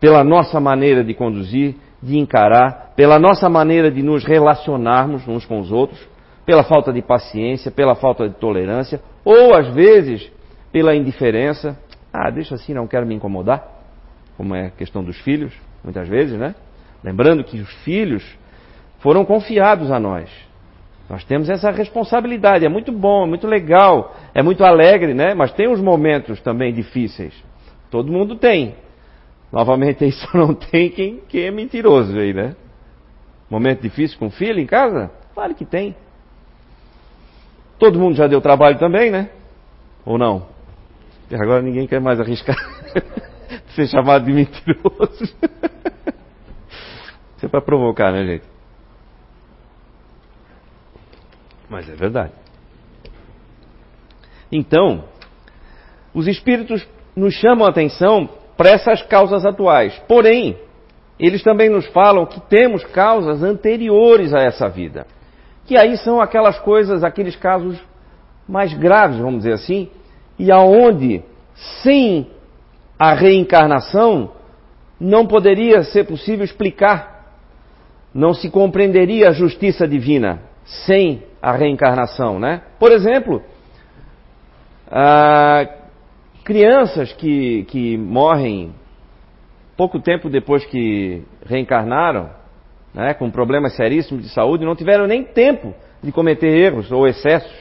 Pela 0.00 0.22
nossa 0.24 0.60
maneira 0.60 1.04
de 1.04 1.14
conduzir, 1.14 1.74
de 2.02 2.18
encarar, 2.18 2.92
pela 2.94 3.18
nossa 3.18 3.48
maneira 3.48 3.90
de 3.90 4.02
nos 4.02 4.24
relacionarmos 4.24 5.26
uns 5.26 5.44
com 5.44 5.58
os 5.58 5.72
outros, 5.72 6.00
pela 6.44 6.62
falta 6.62 6.92
de 6.92 7.02
paciência, 7.02 7.70
pela 7.70 7.94
falta 7.94 8.28
de 8.28 8.36
tolerância, 8.36 9.00
ou 9.24 9.54
às 9.54 9.74
vezes 9.74 10.30
pela 10.72 10.94
indiferença. 10.94 11.78
Ah, 12.12 12.30
deixa 12.30 12.54
assim, 12.54 12.74
não 12.74 12.86
quero 12.86 13.06
me 13.06 13.14
incomodar, 13.14 13.66
como 14.36 14.54
é 14.54 14.66
a 14.66 14.70
questão 14.70 15.04
dos 15.04 15.18
filhos, 15.20 15.52
muitas 15.82 16.08
vezes, 16.08 16.38
né? 16.38 16.54
Lembrando 17.02 17.44
que 17.44 17.58
os 17.58 17.72
filhos 17.84 18.24
foram 18.98 19.24
confiados 19.24 19.90
a 19.90 20.00
nós. 20.00 20.30
Nós 21.08 21.24
temos 21.24 21.48
essa 21.48 21.70
responsabilidade. 21.70 22.64
É 22.64 22.68
muito 22.68 22.90
bom, 22.90 23.24
é 23.24 23.26
muito 23.26 23.46
legal, 23.46 24.16
é 24.34 24.42
muito 24.42 24.64
alegre, 24.64 25.14
né? 25.14 25.34
Mas 25.34 25.52
tem 25.52 25.68
os 25.68 25.80
momentos 25.80 26.40
também 26.40 26.72
difíceis. 26.72 27.32
Todo 27.90 28.10
mundo 28.10 28.36
tem. 28.36 28.74
Novamente, 29.52 30.04
isso 30.08 30.28
não 30.36 30.54
tem 30.54 30.90
quem, 30.90 31.20
quem 31.28 31.44
é 31.44 31.50
mentiroso 31.50 32.18
aí, 32.18 32.34
né? 32.34 32.56
Momento 33.48 33.82
difícil 33.82 34.18
com 34.18 34.30
filho 34.30 34.58
em 34.58 34.66
casa? 34.66 35.10
Claro 35.32 35.54
que 35.54 35.64
tem. 35.64 35.94
Todo 37.78 37.98
mundo 37.98 38.16
já 38.16 38.26
deu 38.26 38.40
trabalho 38.40 38.78
também, 38.78 39.10
né? 39.10 39.30
Ou 40.04 40.18
não? 40.18 40.55
Agora 41.32 41.62
ninguém 41.62 41.86
quer 41.86 42.00
mais 42.00 42.20
arriscar. 42.20 42.56
ser 43.74 43.86
chamado 43.88 44.24
de 44.24 44.32
mentiroso. 44.32 45.24
Isso 47.36 47.44
é 47.44 47.48
para 47.48 47.60
provocar, 47.60 48.10
né, 48.12 48.24
gente? 48.24 48.44
Mas 51.68 51.88
é 51.88 51.94
verdade. 51.94 52.32
Então, 54.50 55.04
os 56.14 56.26
espíritos 56.26 56.86
nos 57.14 57.34
chamam 57.34 57.66
a 57.66 57.70
atenção 57.70 58.28
para 58.56 58.70
essas 58.70 59.02
causas 59.02 59.44
atuais. 59.44 59.98
Porém, 60.08 60.56
eles 61.18 61.42
também 61.42 61.68
nos 61.68 61.86
falam 61.88 62.24
que 62.24 62.40
temos 62.40 62.84
causas 62.84 63.42
anteriores 63.42 64.32
a 64.32 64.40
essa 64.40 64.68
vida. 64.68 65.06
Que 65.66 65.76
aí 65.76 65.96
são 65.98 66.20
aquelas 66.20 66.58
coisas, 66.60 67.02
aqueles 67.02 67.36
casos 67.36 67.78
mais 68.48 68.72
graves, 68.72 69.18
vamos 69.18 69.38
dizer 69.38 69.54
assim, 69.54 69.90
e 70.38 70.50
aonde, 70.52 71.22
sem 71.82 72.28
a 72.98 73.14
reencarnação, 73.14 74.32
não 74.98 75.26
poderia 75.26 75.82
ser 75.82 76.04
possível 76.04 76.44
explicar, 76.44 77.34
não 78.14 78.32
se 78.32 78.50
compreenderia 78.50 79.28
a 79.28 79.32
justiça 79.32 79.86
divina 79.86 80.40
sem 80.64 81.22
a 81.40 81.52
reencarnação, 81.52 82.38
né? 82.38 82.62
Por 82.78 82.90
exemplo, 82.90 83.42
ah, 84.90 85.66
crianças 86.44 87.12
que, 87.12 87.64
que 87.64 87.96
morrem 87.96 88.72
pouco 89.76 90.00
tempo 90.00 90.30
depois 90.30 90.64
que 90.64 91.22
reencarnaram, 91.44 92.30
né, 92.94 93.12
com 93.12 93.30
problemas 93.30 93.76
seríssimos 93.76 94.22
de 94.24 94.30
saúde, 94.30 94.64
não 94.64 94.74
tiveram 94.74 95.06
nem 95.06 95.22
tempo 95.22 95.74
de 96.02 96.10
cometer 96.10 96.48
erros 96.48 96.90
ou 96.90 97.06
excessos, 97.06 97.54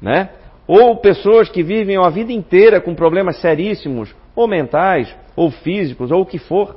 né? 0.00 0.30
Ou 0.66 0.96
pessoas 0.96 1.48
que 1.48 1.62
vivem 1.62 1.96
a 1.96 2.08
vida 2.08 2.32
inteira 2.32 2.80
com 2.80 2.94
problemas 2.94 3.40
seríssimos, 3.40 4.14
ou 4.34 4.48
mentais, 4.48 5.14
ou 5.36 5.50
físicos, 5.50 6.10
ou 6.10 6.22
o 6.22 6.26
que 6.26 6.38
for. 6.38 6.76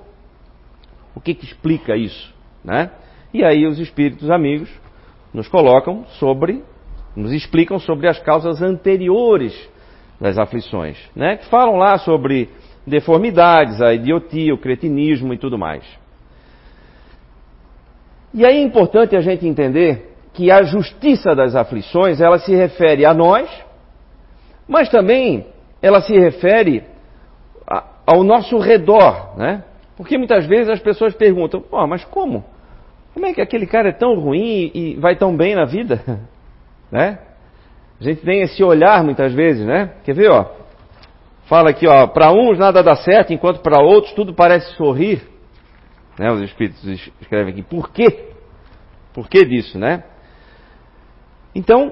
O 1.16 1.22
que, 1.22 1.34
que 1.34 1.46
explica 1.46 1.96
isso, 1.96 2.34
né? 2.64 2.92
E 3.34 3.44
aí 3.44 3.66
os 3.66 3.80
espíritos 3.80 4.30
amigos 4.30 4.70
nos 5.34 5.48
colocam 5.48 6.06
sobre, 6.20 6.64
nos 7.16 7.32
explicam 7.32 7.80
sobre 7.80 8.08
as 8.08 8.20
causas 8.20 8.62
anteriores 8.62 9.54
das 10.20 10.38
aflições, 10.38 10.98
né? 11.16 11.38
Que 11.38 11.46
falam 11.46 11.78
lá 11.78 11.98
sobre 11.98 12.50
deformidades, 12.86 13.82
a 13.82 13.94
idiotia, 13.94 14.54
o 14.54 14.58
cretinismo 14.58 15.34
e 15.34 15.38
tudo 15.38 15.58
mais. 15.58 15.84
E 18.34 18.46
aí 18.46 18.58
é 18.58 18.62
importante 18.62 19.16
a 19.16 19.22
gente 19.22 19.48
entender 19.48 20.16
que 20.34 20.52
a 20.52 20.62
justiça 20.64 21.36
das 21.36 21.56
aflições, 21.56 22.22
ela 22.22 22.38
se 22.38 22.56
refere 22.56 23.06
a 23.06 23.14
nós, 23.14 23.50
mas 24.68 24.90
também 24.90 25.48
ela 25.82 26.02
se 26.02 26.18
refere 26.18 26.84
a, 27.66 27.84
ao 28.06 28.24
nosso 28.24 28.58
redor, 28.58 29.38
né? 29.38 29.64
Porque 29.96 30.18
muitas 30.18 30.46
vezes 30.46 30.70
as 30.70 30.80
pessoas 30.80 31.16
perguntam, 31.16 31.64
oh, 31.72 31.88
mas 31.88 32.04
como? 32.06 32.46
Como 33.14 33.26
é 33.26 33.34
que 33.34 33.42
aquele 33.42 33.66
cara 33.66 33.90
é 33.90 33.94
tão 33.94 34.20
ruim 34.20 34.72
e 34.74 34.96
vai 34.96 35.16
tão 35.16 35.36
bem 35.36 35.56
na 35.56 35.66
vida? 35.66 36.02
né? 36.92 37.20
A 38.00 38.04
gente 38.04 38.22
tem 38.22 38.42
esse 38.42 38.64
olhar 38.64 39.04
muitas 39.04 39.34
vezes, 39.34 39.66
né? 39.66 39.94
Quer 40.04 40.14
ver, 40.14 40.30
ó? 40.30 40.46
Fala 41.46 41.70
aqui, 41.70 41.88
ó, 41.88 42.08
para 42.08 42.32
uns 42.32 42.60
nada 42.60 42.84
dá 42.84 42.96
certo, 42.96 43.34
enquanto 43.34 43.62
para 43.62 43.82
outros 43.82 44.14
tudo 44.14 44.34
parece 44.34 44.72
sorrir. 44.76 45.22
Né? 46.20 46.32
Os 46.32 46.42
espíritos 46.42 46.84
escrevem 47.22 47.54
aqui. 47.54 47.64
Por 47.64 47.90
quê? 47.90 48.30
Por 49.14 49.28
que 49.30 49.46
disso, 49.46 49.80
né? 49.80 50.04
Então, 51.56 51.92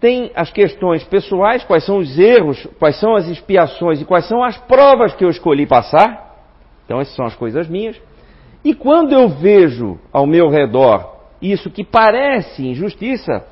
tem 0.00 0.32
as 0.34 0.50
questões 0.50 1.04
pessoais, 1.04 1.62
quais 1.62 1.84
são 1.84 1.98
os 1.98 2.18
erros, 2.18 2.66
quais 2.78 2.98
são 2.98 3.14
as 3.14 3.28
expiações 3.28 4.00
e 4.00 4.04
quais 4.04 4.26
são 4.26 4.42
as 4.42 4.56
provas 4.56 5.14
que 5.14 5.24
eu 5.24 5.28
escolhi 5.28 5.66
passar. 5.66 6.38
Então, 6.84 7.00
essas 7.00 7.14
são 7.14 7.26
as 7.26 7.34
coisas 7.34 7.68
minhas. 7.68 8.00
E 8.64 8.74
quando 8.74 9.12
eu 9.12 9.28
vejo 9.28 9.98
ao 10.12 10.26
meu 10.26 10.48
redor 10.48 11.20
isso 11.40 11.70
que 11.70 11.84
parece 11.84 12.66
injustiça, 12.66 13.44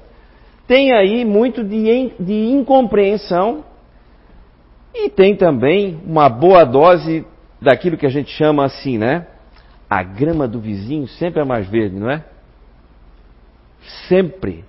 tem 0.67 0.93
aí 0.93 1.25
muito 1.25 1.63
de, 1.63 2.13
de 2.19 2.51
incompreensão 2.51 3.65
e 4.95 5.09
tem 5.09 5.37
também 5.37 6.01
uma 6.05 6.29
boa 6.29 6.65
dose 6.65 7.27
daquilo 7.61 7.97
que 7.97 8.07
a 8.07 8.11
gente 8.11 8.31
chama 8.31 8.65
assim, 8.65 8.99
né? 8.99 9.27
A 9.89 10.03
grama 10.03 10.47
do 10.47 10.61
vizinho 10.61 11.07
sempre 11.09 11.41
é 11.41 11.45
mais 11.45 11.67
verde, 11.69 11.97
não 11.99 12.11
é? 12.11 12.25
Sempre. 14.09 14.68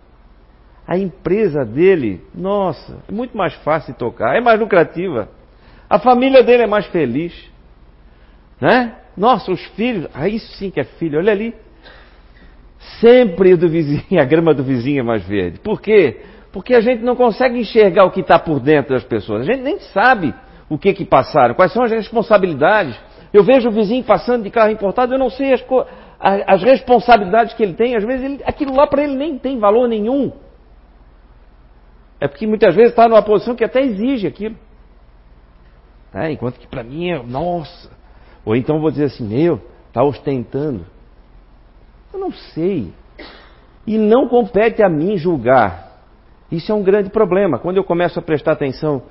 A 0.90 0.98
empresa 0.98 1.64
dele, 1.64 2.20
nossa, 2.34 2.98
é 3.08 3.12
muito 3.12 3.38
mais 3.38 3.54
fácil 3.58 3.94
de 3.94 4.00
tocar, 4.00 4.36
é 4.36 4.42
mais 4.42 4.60
lucrativa. 4.60 5.30
A 5.88 6.00
família 6.00 6.42
dele 6.42 6.64
é 6.64 6.68
mais 6.68 6.88
feliz. 6.88 7.32
Né? 8.60 8.96
Nossa, 9.16 9.52
os 9.52 9.64
filhos, 9.76 10.10
aí 10.16 10.40
sim 10.40 10.72
que 10.72 10.80
é 10.80 10.84
filho, 10.84 11.20
olha 11.20 11.32
ali. 11.32 11.54
Sempre 13.00 13.56
do 13.56 13.70
vizinho, 13.70 14.02
a 14.20 14.26
grama 14.26 14.52
do 14.52 14.64
vizinho 14.64 15.02
é 15.02 15.04
mais 15.04 15.24
verde. 15.24 15.60
Por 15.60 15.80
quê? 15.80 16.22
Porque 16.52 16.74
a 16.74 16.82
gente 16.82 17.04
não 17.04 17.16
consegue 17.16 17.60
enxergar 17.60 18.06
o 18.06 18.10
que 18.10 18.22
está 18.22 18.40
por 18.40 18.60
dentro 18.60 18.96
das 18.96 19.04
pessoas. 19.04 19.42
A 19.42 19.52
gente 19.52 19.62
nem 19.62 19.78
sabe 19.94 20.34
o 20.68 20.76
que 20.76 20.92
que 20.92 21.06
passaram, 21.06 21.54
quais 21.54 21.72
são 21.72 21.84
as 21.84 21.92
responsabilidades. 21.92 23.00
Eu 23.32 23.44
vejo 23.44 23.70
o 23.70 23.72
vizinho 23.72 24.04
passando 24.04 24.42
de 24.42 24.50
carro 24.50 24.72
importado, 24.72 25.14
eu 25.14 25.20
não 25.20 25.30
sei 25.30 25.54
as, 25.54 25.64
as 26.48 26.64
responsabilidades 26.64 27.54
que 27.54 27.62
ele 27.62 27.76
tem. 27.76 27.96
Às 27.96 28.04
vezes 28.04 28.26
ele, 28.26 28.40
aquilo 28.44 28.76
lá 28.76 28.88
para 28.88 29.04
ele 29.04 29.14
nem 29.14 29.38
tem 29.38 29.60
valor 29.60 29.88
nenhum. 29.88 30.32
É 32.20 32.28
porque 32.28 32.46
muitas 32.46 32.76
vezes 32.76 32.92
está 32.92 33.08
numa 33.08 33.22
posição 33.22 33.56
que 33.56 33.64
até 33.64 33.82
exige 33.82 34.28
aquilo. 34.28 34.56
É, 36.14 36.32
enquanto 36.32 36.60
que 36.60 36.68
para 36.68 36.84
mim 36.84 37.10
é, 37.10 37.22
nossa, 37.22 37.90
ou 38.44 38.56
então 38.56 38.80
vou 38.80 38.92
dizer 38.92 39.06
assim, 39.06 39.28
meu, 39.28 39.62
está 39.88 40.04
ostentando. 40.04 40.86
Eu 42.14 42.20
não 42.20 42.32
sei. 42.32 42.92
E 43.86 43.98
não 43.98 44.28
compete 44.28 44.82
a 44.82 44.90
mim 44.90 45.18
julgar. 45.18 46.02
Isso 46.52 46.72
é 46.72 46.76
um 46.76 46.84
grande 46.84 47.10
problema. 47.10 47.60
Quando 47.60 47.78
eu 47.78 47.84
começo 47.84 48.18
a 48.18 48.22
prestar 48.22 48.54
atenção 48.54 49.04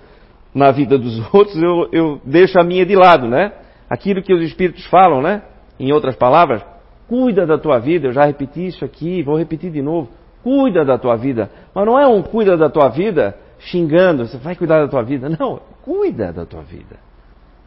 na 0.53 0.71
vida 0.71 0.99
dos 0.99 1.19
outros, 1.33 1.57
eu, 1.57 1.89
eu 1.93 2.21
deixo 2.25 2.59
a 2.59 2.65
minha 2.65 2.85
de 2.85 2.97
lado, 2.97 3.29
né? 3.29 3.53
Aquilo 3.89 4.23
que 4.23 4.35
os 4.35 4.43
espíritos 4.43 4.85
falam, 4.87 5.23
né? 5.23 5.43
Em 5.79 5.93
outras 5.93 6.17
palavras, 6.17 6.65
cuida 7.09 7.47
da 7.47 7.57
tua 7.57 7.79
vida. 7.79 8.09
Eu 8.09 8.13
já 8.13 8.25
repeti 8.25 8.67
isso 8.67 8.85
aqui, 8.85 9.23
vou 9.23 9.39
repetir 9.39 9.71
de 9.71 9.81
novo. 9.81 10.09
Cuida 10.43 10.85
da 10.85 10.99
tua 10.99 11.17
vida. 11.17 11.51
Mas 11.75 11.87
não 11.87 11.99
é 11.99 12.07
um 12.07 12.23
cuida 12.23 12.57
da 12.57 12.71
tua 12.71 12.89
vida 12.89 13.37
xingando, 13.59 14.27
você 14.27 14.39
vai 14.39 14.55
cuidar 14.55 14.81
da 14.81 14.89
tua 14.89 15.03
vida. 15.03 15.29
Não, 15.29 15.61
cuida 15.83 16.33
da 16.33 16.47
tua 16.47 16.63
vida. 16.63 16.97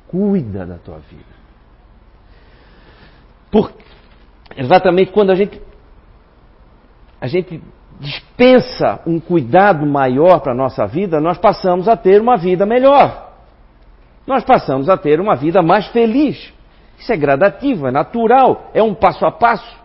Cuida 0.07 0.65
da 0.65 0.75
tua 0.75 0.97
vida. 0.99 1.41
Por, 3.51 3.71
exatamente 4.55 5.11
quando 5.11 5.31
a 5.31 5.35
gente, 5.35 5.61
a 7.19 7.27
gente 7.27 7.61
dispensa 7.99 8.99
um 9.05 9.19
cuidado 9.19 9.85
maior 9.85 10.39
para 10.39 10.53
a 10.53 10.55
nossa 10.55 10.87
vida, 10.87 11.19
nós 11.19 11.37
passamos 11.37 11.87
a 11.87 11.95
ter 11.95 12.21
uma 12.21 12.37
vida 12.37 12.65
melhor. 12.65 13.31
Nós 14.25 14.43
passamos 14.43 14.89
a 14.89 14.97
ter 14.97 15.19
uma 15.19 15.35
vida 15.35 15.61
mais 15.61 15.87
feliz. 15.87 16.53
Isso 16.97 17.11
é 17.11 17.17
gradativo, 17.17 17.87
é 17.87 17.91
natural, 17.91 18.69
é 18.73 18.81
um 18.81 18.93
passo 18.93 19.25
a 19.25 19.31
passo. 19.31 19.80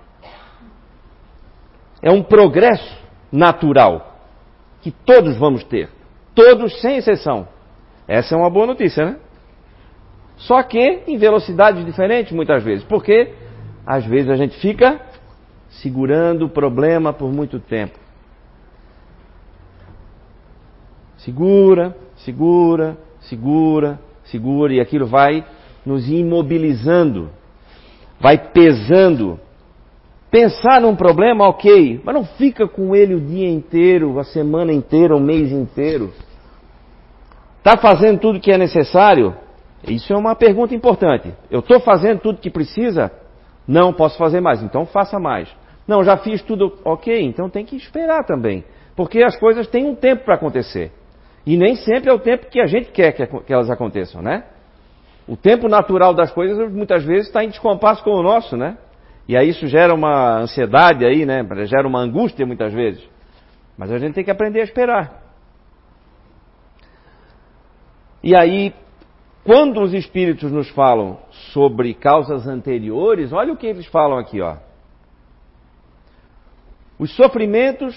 É 2.06 2.10
um 2.12 2.22
progresso 2.22 2.96
natural 3.32 4.16
que 4.80 4.92
todos 4.92 5.36
vamos 5.36 5.64
ter. 5.64 5.88
Todos, 6.36 6.80
sem 6.80 6.98
exceção. 6.98 7.48
Essa 8.06 8.36
é 8.36 8.38
uma 8.38 8.48
boa 8.48 8.64
notícia, 8.64 9.04
né? 9.04 9.16
Só 10.36 10.62
que 10.62 11.02
em 11.08 11.18
velocidades 11.18 11.84
diferentes, 11.84 12.30
muitas 12.30 12.62
vezes. 12.62 12.84
Porque 12.84 13.34
às 13.84 14.06
vezes 14.06 14.30
a 14.30 14.36
gente 14.36 14.56
fica 14.60 15.00
segurando 15.82 16.44
o 16.44 16.48
problema 16.48 17.12
por 17.12 17.32
muito 17.32 17.58
tempo. 17.58 17.98
Segura, 21.16 21.96
segura, 22.18 22.96
segura, 23.22 23.98
segura, 24.26 24.72
e 24.72 24.80
aquilo 24.80 25.08
vai 25.08 25.44
nos 25.84 26.08
imobilizando, 26.08 27.30
vai 28.20 28.38
pesando. 28.38 29.40
Pensar 30.30 30.80
num 30.80 30.96
problema, 30.96 31.48
ok, 31.48 32.00
mas 32.04 32.14
não 32.14 32.24
fica 32.24 32.66
com 32.66 32.94
ele 32.94 33.14
o 33.14 33.20
dia 33.20 33.48
inteiro, 33.48 34.18
a 34.18 34.24
semana 34.24 34.72
inteira, 34.72 35.16
o 35.16 35.20
mês 35.20 35.52
inteiro. 35.52 36.12
Está 37.58 37.76
fazendo 37.76 38.20
tudo 38.20 38.40
que 38.40 38.50
é 38.50 38.58
necessário? 38.58 39.34
Isso 39.86 40.12
é 40.12 40.16
uma 40.16 40.34
pergunta 40.34 40.74
importante. 40.74 41.32
Eu 41.50 41.60
estou 41.60 41.78
fazendo 41.80 42.20
tudo 42.20 42.40
que 42.40 42.50
precisa? 42.50 43.10
Não 43.66 43.92
posso 43.92 44.18
fazer 44.18 44.40
mais, 44.40 44.62
então 44.62 44.84
faça 44.84 45.18
mais. 45.18 45.48
Não, 45.86 46.02
já 46.02 46.16
fiz 46.16 46.42
tudo 46.42 46.72
ok, 46.84 47.22
então 47.22 47.48
tem 47.48 47.64
que 47.64 47.76
esperar 47.76 48.24
também. 48.24 48.64
Porque 48.96 49.22
as 49.22 49.36
coisas 49.36 49.68
têm 49.68 49.84
um 49.84 49.94
tempo 49.94 50.24
para 50.24 50.34
acontecer. 50.34 50.92
E 51.46 51.56
nem 51.56 51.76
sempre 51.76 52.10
é 52.10 52.12
o 52.12 52.18
tempo 52.18 52.46
que 52.50 52.60
a 52.60 52.66
gente 52.66 52.90
quer 52.90 53.12
que 53.12 53.52
elas 53.52 53.70
aconteçam, 53.70 54.20
né? 54.20 54.44
O 55.28 55.36
tempo 55.36 55.68
natural 55.68 56.14
das 56.14 56.32
coisas 56.32 56.72
muitas 56.72 57.04
vezes 57.04 57.26
está 57.28 57.44
em 57.44 57.48
descompasso 57.48 58.02
com 58.02 58.10
o 58.10 58.22
nosso, 58.22 58.56
né? 58.56 58.76
E 59.28 59.36
aí 59.36 59.48
isso 59.48 59.66
gera 59.66 59.94
uma 59.94 60.38
ansiedade 60.38 61.04
aí, 61.04 61.26
né? 61.26 61.44
Gera 61.66 61.86
uma 61.86 62.00
angústia 62.00 62.46
muitas 62.46 62.72
vezes. 62.72 63.02
Mas 63.76 63.90
a 63.90 63.98
gente 63.98 64.14
tem 64.14 64.24
que 64.24 64.30
aprender 64.30 64.60
a 64.60 64.64
esperar. 64.64 65.22
E 68.22 68.34
aí 68.34 68.72
quando 69.46 69.80
os 69.80 69.94
espíritos 69.94 70.50
nos 70.50 70.68
falam 70.70 71.20
sobre 71.52 71.94
causas 71.94 72.48
anteriores, 72.48 73.32
olha 73.32 73.52
o 73.52 73.56
que 73.56 73.68
eles 73.68 73.86
falam 73.86 74.18
aqui, 74.18 74.40
ó. 74.40 74.56
Os 76.98 77.14
sofrimentos 77.14 77.94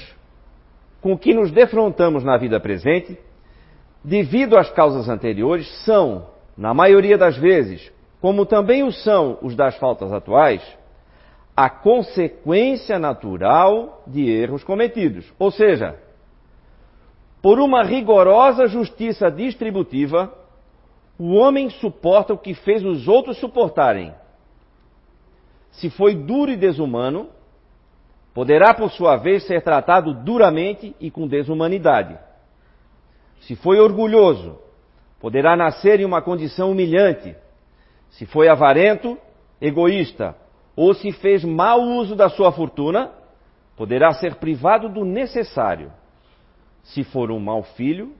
com 1.01 1.17
que 1.17 1.33
nos 1.33 1.49
defrontamos 1.49 2.23
na 2.23 2.37
vida 2.37 2.59
presente, 2.59 3.17
devido 4.03 4.59
às 4.59 4.69
causas 4.69 5.09
anteriores, 5.09 5.67
são, 5.85 6.27
na 6.55 6.71
maioria 6.71 7.17
das 7.17 7.35
vezes, 7.35 7.91
como 8.21 8.45
também 8.45 8.83
o 8.83 8.91
são 8.91 9.39
os 9.41 9.55
das 9.55 9.75
faltas 9.77 10.13
atuais, 10.13 10.61
a 11.61 11.69
consequência 11.69 12.97
natural 12.97 14.01
de 14.07 14.31
erros 14.31 14.63
cometidos. 14.63 15.29
Ou 15.37 15.51
seja, 15.51 15.99
por 17.41 17.59
uma 17.59 17.83
rigorosa 17.83 18.65
justiça 18.65 19.29
distributiva, 19.29 20.33
o 21.17 21.33
homem 21.33 21.69
suporta 21.69 22.33
o 22.33 22.37
que 22.37 22.53
fez 22.53 22.81
os 22.85 23.09
outros 23.09 23.37
suportarem. 23.39 24.13
Se 25.71 25.89
foi 25.89 26.15
duro 26.15 26.49
e 26.49 26.55
desumano, 26.55 27.27
poderá 28.33 28.73
por 28.73 28.89
sua 28.89 29.17
vez 29.17 29.45
ser 29.45 29.61
tratado 29.61 30.13
duramente 30.13 30.95
e 30.97 31.11
com 31.11 31.27
desumanidade. 31.27 32.17
Se 33.41 33.57
foi 33.57 33.81
orgulhoso, 33.81 34.57
poderá 35.19 35.57
nascer 35.57 35.99
em 35.99 36.05
uma 36.05 36.21
condição 36.21 36.71
humilhante. 36.71 37.35
Se 38.11 38.25
foi 38.25 38.47
avarento, 38.47 39.17
egoísta, 39.59 40.37
ou 40.81 40.93
se 40.93 41.11
fez 41.11 41.43
mau 41.43 41.81
uso 41.81 42.15
da 42.15 42.29
sua 42.29 42.53
fortuna, 42.53 43.11
poderá 43.75 44.13
ser 44.13 44.35
privado 44.35 44.87
do 44.87 45.03
necessário. 45.03 45.91
Se 46.83 47.03
for 47.03 47.31
um 47.31 47.37
mau 47.37 47.63
filho, 47.63 48.15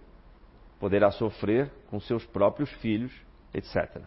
poderá 0.78 1.10
sofrer 1.10 1.72
com 1.90 2.02
seus 2.02 2.26
próprios 2.26 2.70
filhos, 2.82 3.14
etc. 3.54 4.02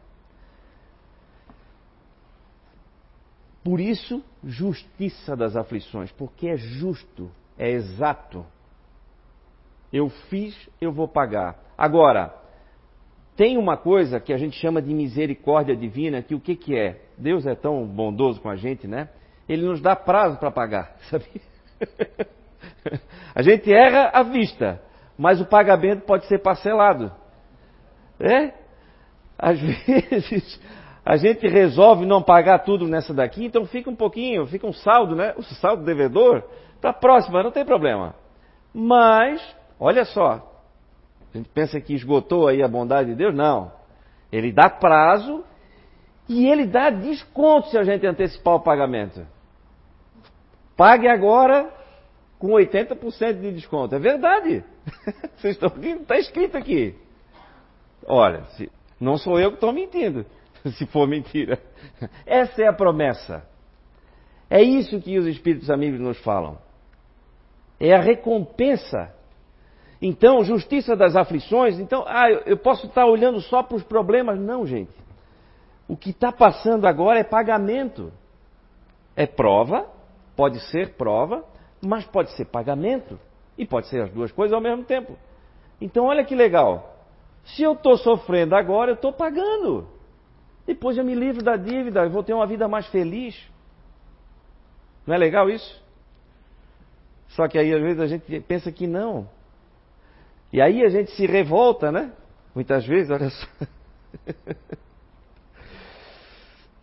Por 3.65 3.81
isso, 3.81 4.23
justiça 4.45 5.35
das 5.35 5.57
aflições, 5.57 6.13
porque 6.13 6.49
é 6.49 6.59
justo, 6.59 7.31
é 7.57 7.71
exato. 7.71 8.45
Eu 9.91 10.11
fiz, 10.29 10.69
eu 10.79 10.93
vou 10.93 11.09
pagar. 11.09 11.59
Agora, 11.79 12.39
tem 13.37 13.57
uma 13.57 13.77
coisa 13.77 14.21
que 14.21 14.33
a 14.33 14.37
gente 14.37 14.57
chama 14.57 14.83
de 14.83 14.93
misericórdia 14.93 15.75
divina, 15.75 16.23
que 16.23 16.35
o 16.35 16.41
que, 16.41 16.55
que 16.55 16.77
é? 16.77 17.01
Deus 17.17 17.47
é 17.47 17.55
tão 17.55 17.87
bondoso 17.87 18.41
com 18.41 18.51
a 18.51 18.57
gente, 18.57 18.87
né? 18.87 19.09
Ele 19.49 19.67
nos 19.67 19.81
dá 19.81 19.97
prazo 19.97 20.39
para 20.39 20.51
pagar, 20.51 20.97
sabia? 21.11 21.41
a 23.35 23.43
gente 23.43 23.73
erra 23.73 24.11
à 24.13 24.23
vista, 24.23 24.81
mas 25.17 25.41
o 25.41 25.47
pagamento 25.47 26.03
pode 26.03 26.27
ser 26.27 26.39
parcelado. 26.39 27.11
É? 28.21 28.53
Às 29.39 29.59
vezes 29.61 30.61
a 31.05 31.17
gente 31.17 31.49
resolve 31.49 32.07
não 32.07 32.23
pagar 32.23 32.61
tudo 32.61 32.87
nessa 32.87 33.13
daqui, 33.13 33.45
então 33.45 33.65
fica 33.65 33.91
um 33.91 33.97
pouquinho, 33.97 34.47
fica 34.47 34.67
um 34.67 34.73
saldo, 34.73 35.17
né? 35.17 35.35
O 35.37 35.43
saldo 35.43 35.85
devedor 35.85 36.45
para 36.81 36.91
a 36.91 36.95
próxima, 36.95 37.43
não 37.43 37.51
tem 37.51 37.65
problema. 37.65 38.15
Mas, 38.75 39.43
olha 39.81 40.05
só, 40.05 40.52
a 41.33 41.39
gente 41.39 41.49
pensa 41.49 41.81
que 41.81 41.95
esgotou 41.95 42.47
aí 42.47 42.63
a 42.63 42.69
bondade 42.69 43.11
de 43.11 43.15
Deus, 43.15 43.35
não. 43.35 43.73
Ele 44.31 44.53
dá 44.53 44.69
prazo 44.69 45.45
e 46.29 46.47
ele 46.47 46.67
dá 46.67 46.91
desconto 46.91 47.69
se 47.69 47.79
a 47.79 47.85
gente 47.85 48.07
antecipar 48.07 48.55
o 48.55 48.61
pagamento. 48.61 49.27
Pague 50.77 51.09
agora 51.09 51.71
com 52.39 52.49
80% 52.49 53.41
de 53.41 53.53
desconto. 53.53 53.95
É 53.95 53.99
verdade. 53.99 54.65
Vocês 55.37 55.55
estão 55.55 55.73
está 55.81 56.19
escrito 56.19 56.57
aqui. 56.57 56.95
Olha, 58.07 58.45
se, 58.57 58.71
não 59.01 59.17
sou 59.17 59.39
eu 59.39 59.51
que 59.51 59.57
estou 59.57 59.73
mentindo. 59.73 60.27
se 60.77 60.87
for 60.87 61.07
mentira. 61.07 61.59
Essa 62.27 62.63
é 62.63 62.67
a 62.67 62.73
promessa. 62.73 63.47
É 64.51 64.63
isso 64.63 65.01
que 65.01 65.19
os 65.19 65.27
espíritos 65.27 65.71
amigos 65.71 66.01
nos 66.01 66.19
falam. 66.19 66.59
É 67.81 67.95
a 67.95 68.01
recompensa. 68.01 69.15
Então, 70.05 70.43
justiça 70.43 70.97
das 70.97 71.15
aflições. 71.15 71.79
Então, 71.79 72.05
ah, 72.09 72.29
eu 72.45 72.57
posso 72.57 72.89
estar 72.89 73.07
olhando 73.07 73.41
só 73.41 73.63
para 73.63 73.77
os 73.77 73.85
problemas. 73.85 74.37
Não, 74.37 74.67
gente. 74.67 74.91
O 75.87 75.97
que 75.97 76.11
está 76.11 76.33
passando 76.33 76.87
agora 76.87 77.21
é 77.21 77.25
pagamento. 77.25 78.13
É 79.15 79.27
prova, 79.27 79.87
pode 80.35 80.59
ser 80.71 80.95
prova, 80.95 81.45
mas 81.81 82.05
pode 82.05 82.33
ser 82.33 82.47
pagamento. 82.47 83.17
E 83.57 83.65
pode 83.65 83.87
ser 83.87 84.03
as 84.03 84.11
duas 84.11 84.33
coisas 84.33 84.53
ao 84.53 84.61
mesmo 84.61 84.83
tempo. 84.83 85.17
Então, 85.81 86.07
olha 86.07 86.25
que 86.25 86.35
legal. 86.35 86.97
Se 87.45 87.63
eu 87.63 87.75
estou 87.75 87.97
sofrendo 87.97 88.57
agora, 88.57 88.91
eu 88.91 88.95
estou 88.95 89.13
pagando. 89.13 89.87
Depois 90.67 90.99
eu 90.99 91.05
me 91.05 91.15
livro 91.15 91.45
da 91.45 91.57
dívida, 91.57 92.03
eu 92.03 92.11
vou 92.11 92.25
ter 92.25 92.35
uma 92.35 92.47
vida 92.47 92.67
mais 92.67 92.89
feliz. 92.89 93.41
Não 95.07 95.15
é 95.15 95.19
legal 95.19 95.49
isso? 95.49 95.81
Só 97.29 97.47
que 97.47 97.57
aí 97.57 97.73
às 97.73 97.81
vezes 97.81 98.01
a 98.01 98.07
gente 98.07 98.41
pensa 98.41 98.73
que 98.73 98.87
não. 98.87 99.29
E 100.53 100.61
aí 100.61 100.85
a 100.85 100.89
gente 100.89 101.11
se 101.13 101.27
revolta, 101.27 101.91
né? 101.91 102.13
Muitas 102.55 102.87
vezes, 102.87 103.11
olha 103.11 103.31
só. 103.31 103.47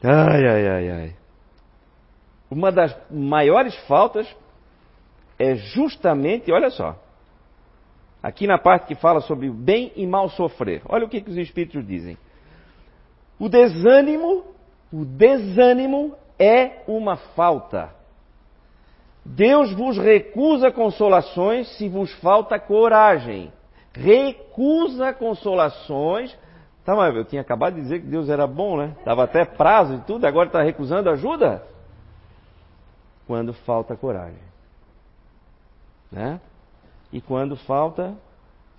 ai, 0.03 0.47
ai, 0.47 0.67
ai, 0.67 0.89
ai. 0.89 1.15
Uma 2.49 2.71
das 2.71 2.97
maiores 3.11 3.75
faltas 3.85 4.27
é 5.37 5.55
justamente, 5.55 6.51
olha 6.51 6.71
só, 6.71 6.99
aqui 8.23 8.47
na 8.47 8.57
parte 8.57 8.87
que 8.87 8.95
fala 8.95 9.21
sobre 9.21 9.51
bem 9.51 9.91
e 9.95 10.07
mal 10.07 10.29
sofrer. 10.29 10.81
Olha 10.89 11.05
o 11.05 11.09
que, 11.09 11.21
que 11.21 11.29
os 11.29 11.37
Espíritos 11.37 11.85
dizem. 11.85 12.17
O 13.37 13.47
desânimo, 13.47 14.45
o 14.91 15.05
desânimo 15.05 16.15
é 16.39 16.81
uma 16.87 17.15
falta. 17.15 17.93
Deus 19.23 19.71
vos 19.73 19.97
recusa 19.97 20.71
consolações 20.71 21.67
se 21.77 21.87
vos 21.87 22.11
falta 22.13 22.59
coragem. 22.59 23.53
Recusa 23.93 25.13
consolações. 25.13 26.37
Tá, 26.85 26.95
mas 26.95 27.15
eu 27.15 27.25
tinha 27.25 27.41
acabado 27.41 27.75
de 27.75 27.81
dizer 27.81 28.01
que 28.01 28.07
Deus 28.07 28.29
era 28.29 28.47
bom, 28.47 28.77
né? 28.77 28.95
Tava 29.03 29.23
até 29.23 29.45
prazo 29.45 29.95
e 29.95 29.99
tudo, 30.01 30.25
agora 30.25 30.47
está 30.47 30.61
recusando 30.61 31.09
ajuda? 31.09 31.63
Quando 33.27 33.53
falta 33.53 33.95
coragem. 33.95 34.41
Né? 36.11 36.41
E 37.11 37.21
quando 37.21 37.55
falta 37.55 38.15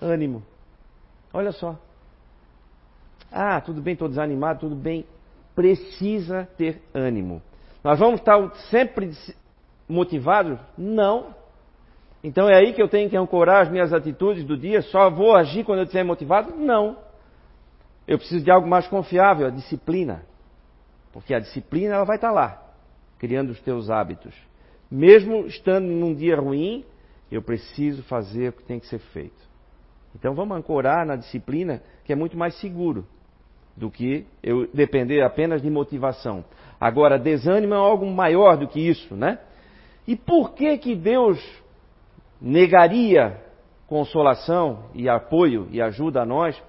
ânimo. 0.01 0.42
Olha 1.33 1.53
só. 1.53 1.77
Ah, 3.31 3.61
tudo 3.61 3.81
bem, 3.81 3.92
estou 3.92 4.09
desanimado, 4.09 4.61
tudo 4.61 4.75
bem. 4.75 5.07
Precisa 5.55 6.49
ter 6.57 6.83
ânimo. 6.92 7.40
Nós 7.85 7.99
vamos 7.99 8.20
estar 8.20 8.55
sempre 8.70 9.12
motivados? 9.88 10.59
Não. 10.77 11.35
Então 12.22 12.48
é 12.48 12.56
aí 12.56 12.72
que 12.72 12.83
eu 12.83 12.88
tenho 12.88 13.09
que 13.09 13.16
ancorar 13.16 13.62
as 13.62 13.70
minhas 13.70 13.92
atitudes 13.92 14.44
do 14.44 14.56
dia? 14.56 14.83
Só 14.83 15.09
vou 15.09 15.35
agir 15.35 15.64
quando 15.64 15.78
eu 15.78 15.85
estiver 15.85 16.04
motivado? 16.04 16.54
Não. 16.54 16.98
Eu 18.06 18.18
preciso 18.18 18.44
de 18.44 18.50
algo 18.50 18.68
mais 18.68 18.87
confiável, 18.87 19.46
a 19.46 19.50
disciplina. 19.50 20.22
Porque 21.12 21.35
a 21.35 21.40
disciplina 21.40 21.94
ela 21.94 22.04
vai 22.04 22.16
estar 22.16 22.30
lá, 22.30 22.62
criando 23.18 23.50
os 23.50 23.61
teus 23.61 23.90
hábitos. 23.90 24.35
Mesmo 24.90 25.46
estando 25.46 25.87
num 25.87 26.14
dia 26.14 26.37
ruim, 26.37 26.85
eu 27.30 27.42
preciso 27.42 28.02
fazer 28.02 28.48
o 28.48 28.52
que 28.52 28.64
tem 28.64 28.78
que 28.78 28.87
ser 28.87 28.98
feito. 28.98 29.48
Então 30.14 30.35
vamos 30.35 30.56
ancorar 30.56 31.06
na 31.06 31.16
disciplina, 31.16 31.83
que 32.04 32.12
é 32.12 32.16
muito 32.16 32.37
mais 32.37 32.54
seguro 32.61 33.06
do 33.76 33.90
que 33.90 34.26
eu 34.42 34.66
depender 34.74 35.22
apenas 35.22 35.62
de 35.62 35.70
motivação. 35.70 36.44
Agora, 36.80 37.18
desânimo 37.18 37.74
é 37.74 37.76
algo 37.76 38.06
maior 38.06 38.56
do 38.56 38.66
que 38.66 38.80
isso, 38.80 39.14
né? 39.14 39.38
E 40.06 40.16
por 40.16 40.54
que 40.54 40.76
que 40.78 40.96
Deus 40.96 41.38
negaria 42.40 43.37
consolação 43.87 44.85
e 44.94 45.09
apoio 45.09 45.68
e 45.70 45.83
ajuda 45.83 46.22
a 46.22 46.26
nós 46.26 46.61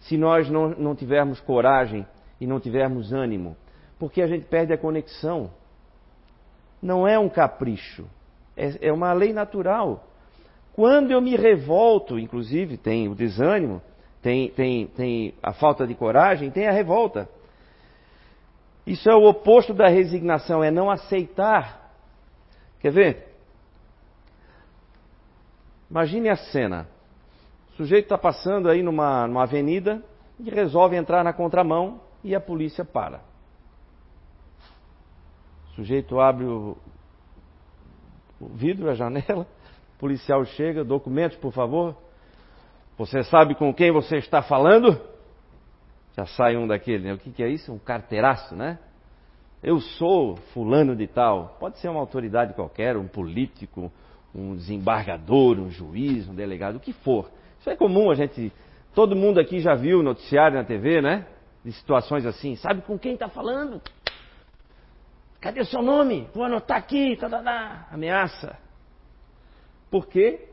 se 0.00 0.16
nós 0.16 0.48
não, 0.48 0.68
não 0.70 0.94
tivermos 0.94 1.40
coragem 1.40 2.06
e 2.40 2.46
não 2.46 2.60
tivermos 2.60 3.12
ânimo? 3.12 3.56
Porque 3.98 4.20
a 4.22 4.26
gente 4.26 4.44
perde 4.44 4.72
a 4.72 4.78
conexão. 4.78 5.50
Não 6.80 7.08
é 7.08 7.18
um 7.18 7.28
capricho, 7.28 8.06
é, 8.56 8.88
é 8.88 8.92
uma 8.92 9.12
lei 9.12 9.32
natural. 9.32 10.04
Quando 10.74 11.10
eu 11.10 11.22
me 11.22 11.34
revolto, 11.34 12.18
inclusive 12.18 12.76
tem 12.76 13.08
o 13.08 13.14
desânimo, 13.14 13.80
tem, 14.20 14.50
tem, 14.50 14.86
tem 14.88 15.34
a 15.42 15.52
falta 15.54 15.86
de 15.86 15.94
coragem, 15.94 16.50
tem 16.50 16.66
a 16.66 16.72
revolta. 16.72 17.28
Isso 18.86 19.08
é 19.10 19.14
o 19.14 19.24
oposto 19.24 19.72
da 19.72 19.88
resignação, 19.88 20.62
é 20.62 20.70
não 20.70 20.90
aceitar. 20.90 21.92
Quer 22.80 22.92
ver? 22.92 23.25
Imagine 25.90 26.28
a 26.28 26.36
cena. 26.36 26.88
O 27.72 27.76
sujeito 27.76 28.04
está 28.04 28.18
passando 28.18 28.68
aí 28.68 28.82
numa, 28.82 29.26
numa 29.26 29.42
avenida 29.42 30.02
e 30.38 30.50
resolve 30.50 30.96
entrar 30.96 31.22
na 31.22 31.32
contramão 31.32 32.00
e 32.24 32.34
a 32.34 32.40
polícia 32.40 32.84
para. 32.84 33.20
O 35.70 35.74
sujeito 35.76 36.18
abre 36.20 36.44
o, 36.44 36.76
o 38.40 38.48
vidro, 38.48 38.90
a 38.90 38.94
janela, 38.94 39.46
o 39.94 39.98
policial 39.98 40.44
chega, 40.44 40.84
documentos, 40.84 41.36
por 41.38 41.52
favor. 41.52 41.96
Você 42.98 43.22
sabe 43.24 43.54
com 43.54 43.72
quem 43.74 43.92
você 43.92 44.16
está 44.16 44.42
falando? 44.42 44.98
Já 46.16 46.24
sai 46.24 46.56
um 46.56 46.66
daquele, 46.66 47.04
né? 47.04 47.12
O 47.12 47.18
que, 47.18 47.30
que 47.30 47.42
é 47.42 47.48
isso? 47.48 47.72
Um 47.72 47.78
carteiraço, 47.78 48.56
né? 48.56 48.78
Eu 49.62 49.80
sou 49.80 50.36
fulano 50.54 50.96
de 50.96 51.06
tal. 51.06 51.56
Pode 51.60 51.78
ser 51.78 51.88
uma 51.88 52.00
autoridade 52.00 52.54
qualquer, 52.54 52.96
um 52.96 53.06
político, 53.06 53.92
um 54.36 54.54
desembargador, 54.54 55.58
um 55.58 55.70
juiz, 55.70 56.28
um 56.28 56.34
delegado, 56.34 56.76
o 56.76 56.80
que 56.80 56.92
for. 56.92 57.30
Isso 57.58 57.70
é 57.70 57.76
comum, 57.76 58.10
a 58.10 58.14
gente. 58.14 58.52
Todo 58.94 59.16
mundo 59.16 59.40
aqui 59.40 59.60
já 59.60 59.74
viu 59.74 60.02
noticiário 60.02 60.56
na 60.56 60.64
TV, 60.64 61.00
né? 61.00 61.26
De 61.64 61.72
situações 61.72 62.26
assim. 62.26 62.54
Sabe 62.56 62.82
com 62.82 62.98
quem 62.98 63.14
está 63.14 63.28
falando? 63.28 63.80
Cadê 65.40 65.60
o 65.60 65.66
seu 65.66 65.82
nome? 65.82 66.28
Vou 66.34 66.44
anotar 66.44 66.76
aqui, 66.76 67.16
tá, 67.16 67.28
tá, 67.28 67.42
tá. 67.42 67.88
ameaça. 67.90 68.58
Por 69.90 70.06
quê? 70.06 70.48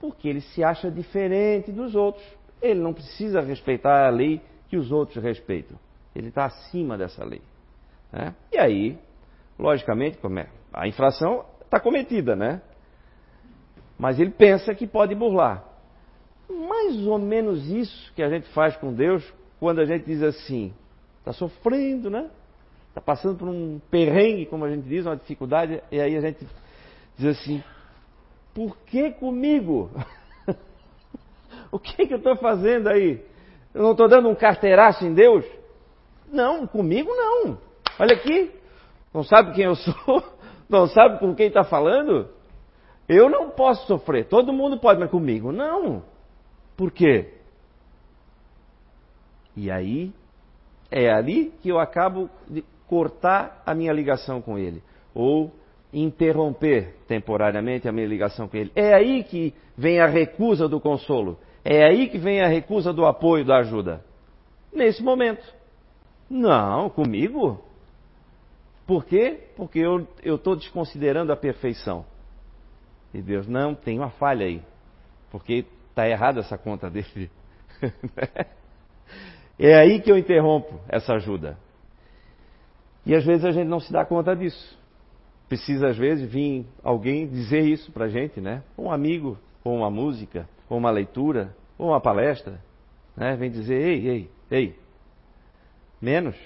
Porque 0.00 0.28
ele 0.28 0.40
se 0.40 0.62
acha 0.62 0.90
diferente 0.90 1.72
dos 1.72 1.94
outros. 1.94 2.24
Ele 2.60 2.80
não 2.80 2.92
precisa 2.92 3.40
respeitar 3.40 4.06
a 4.06 4.10
lei 4.10 4.40
que 4.68 4.76
os 4.76 4.90
outros 4.90 5.22
respeitam. 5.22 5.78
Ele 6.14 6.28
está 6.28 6.46
acima 6.46 6.96
dessa 6.96 7.24
lei. 7.24 7.42
Né? 8.12 8.34
E 8.52 8.58
aí, 8.58 8.98
logicamente, 9.58 10.18
é? 10.18 10.46
a 10.72 10.88
infração 10.88 11.44
está 11.64 11.80
cometida, 11.80 12.34
né? 12.34 12.60
Mas 13.98 14.18
ele 14.18 14.30
pensa 14.30 14.74
que 14.74 14.86
pode 14.86 15.14
burlar. 15.14 15.64
Mais 16.48 17.06
ou 17.06 17.18
menos 17.18 17.66
isso 17.68 18.12
que 18.14 18.22
a 18.22 18.28
gente 18.28 18.48
faz 18.48 18.76
com 18.76 18.92
Deus 18.92 19.24
quando 19.58 19.80
a 19.80 19.84
gente 19.84 20.04
diz 20.04 20.22
assim: 20.22 20.72
está 21.18 21.32
sofrendo, 21.32 22.10
né? 22.10 22.28
Está 22.88 23.00
passando 23.00 23.38
por 23.38 23.48
um 23.48 23.80
perrengue, 23.90 24.46
como 24.46 24.64
a 24.64 24.70
gente 24.70 24.86
diz, 24.86 25.04
uma 25.06 25.16
dificuldade, 25.16 25.82
e 25.90 26.00
aí 26.00 26.16
a 26.16 26.20
gente 26.20 26.46
diz 27.16 27.38
assim: 27.38 27.62
por 28.54 28.76
que 28.86 29.10
comigo? 29.10 29.90
o 31.72 31.78
que, 31.78 32.06
que 32.06 32.14
eu 32.14 32.18
estou 32.18 32.36
fazendo 32.36 32.88
aí? 32.88 33.20
Eu 33.74 33.82
não 33.82 33.90
estou 33.92 34.08
dando 34.08 34.28
um 34.28 34.34
carteiraço 34.34 35.04
em 35.04 35.12
Deus? 35.12 35.44
Não, 36.30 36.66
comigo 36.66 37.10
não. 37.10 37.58
Olha 37.98 38.14
aqui, 38.14 38.50
não 39.12 39.24
sabe 39.24 39.52
quem 39.54 39.64
eu 39.64 39.74
sou? 39.74 40.34
Não 40.66 40.86
sabe 40.86 41.18
com 41.18 41.34
quem 41.34 41.48
está 41.48 41.62
falando? 41.62 42.26
Eu 43.08 43.28
não 43.28 43.50
posso 43.50 43.86
sofrer. 43.86 44.26
Todo 44.26 44.52
mundo 44.52 44.78
pode, 44.78 44.98
mas 44.98 45.10
comigo 45.10 45.52
não. 45.52 46.02
Por 46.76 46.90
quê? 46.90 47.34
E 49.56 49.70
aí, 49.70 50.12
é 50.90 51.12
ali 51.12 51.52
que 51.60 51.68
eu 51.68 51.78
acabo 51.78 52.28
de 52.48 52.64
cortar 52.88 53.62
a 53.64 53.74
minha 53.74 53.92
ligação 53.92 54.40
com 54.40 54.58
ele. 54.58 54.82
Ou 55.14 55.52
interromper 55.92 56.96
temporariamente 57.06 57.88
a 57.88 57.92
minha 57.92 58.06
ligação 58.06 58.48
com 58.48 58.56
ele. 58.56 58.72
É 58.74 58.94
aí 58.94 59.22
que 59.22 59.54
vem 59.76 60.00
a 60.00 60.06
recusa 60.06 60.68
do 60.68 60.80
consolo. 60.80 61.38
É 61.64 61.84
aí 61.84 62.08
que 62.08 62.18
vem 62.18 62.40
a 62.42 62.48
recusa 62.48 62.92
do 62.92 63.06
apoio, 63.06 63.44
da 63.44 63.58
ajuda. 63.58 64.04
Nesse 64.72 65.02
momento. 65.02 65.44
Não, 66.28 66.90
comigo? 66.90 67.62
Por 68.86 69.04
quê? 69.04 69.48
Porque 69.56 69.78
eu 69.78 70.06
estou 70.24 70.56
desconsiderando 70.56 71.32
a 71.32 71.36
perfeição. 71.36 72.04
E 73.14 73.22
Deus, 73.22 73.46
não, 73.46 73.74
tem 73.74 73.98
uma 73.98 74.10
falha 74.10 74.44
aí. 74.44 74.60
Porque 75.30 75.64
está 75.88 76.08
errada 76.08 76.40
essa 76.40 76.58
conta 76.58 76.90
dele. 76.90 77.30
é 79.56 79.76
aí 79.76 80.00
que 80.02 80.10
eu 80.10 80.18
interrompo 80.18 80.80
essa 80.88 81.14
ajuda. 81.14 81.56
E 83.06 83.14
às 83.14 83.24
vezes 83.24 83.44
a 83.44 83.52
gente 83.52 83.68
não 83.68 83.78
se 83.78 83.92
dá 83.92 84.04
conta 84.04 84.34
disso. 84.34 84.76
Precisa, 85.48 85.88
às 85.88 85.96
vezes, 85.96 86.28
vir 86.28 86.66
alguém 86.82 87.28
dizer 87.28 87.60
isso 87.60 87.92
para 87.92 88.06
a 88.06 88.08
gente, 88.08 88.40
né? 88.40 88.62
Um 88.76 88.90
amigo, 88.90 89.38
ou 89.62 89.76
uma 89.76 89.90
música, 89.90 90.48
ou 90.68 90.76
uma 90.78 90.90
leitura, 90.90 91.54
ou 91.78 91.90
uma 91.90 92.00
palestra, 92.00 92.60
né? 93.16 93.36
Vem 93.36 93.50
dizer, 93.50 93.80
ei, 93.80 94.08
ei, 94.08 94.30
ei, 94.50 94.78
menos, 96.00 96.36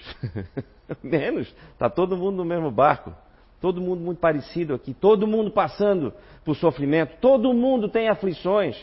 menos, 1.01 1.47
está 1.71 1.89
todo 1.89 2.17
mundo 2.17 2.37
no 2.37 2.45
mesmo 2.45 2.69
barco, 2.69 3.13
todo 3.59 3.81
mundo 3.81 4.01
muito 4.01 4.19
parecido 4.19 4.73
aqui, 4.73 4.93
todo 4.93 5.27
mundo 5.27 5.51
passando 5.51 6.13
por 6.43 6.55
sofrimento, 6.55 7.17
todo 7.19 7.53
mundo 7.53 7.89
tem 7.89 8.07
aflições, 8.07 8.77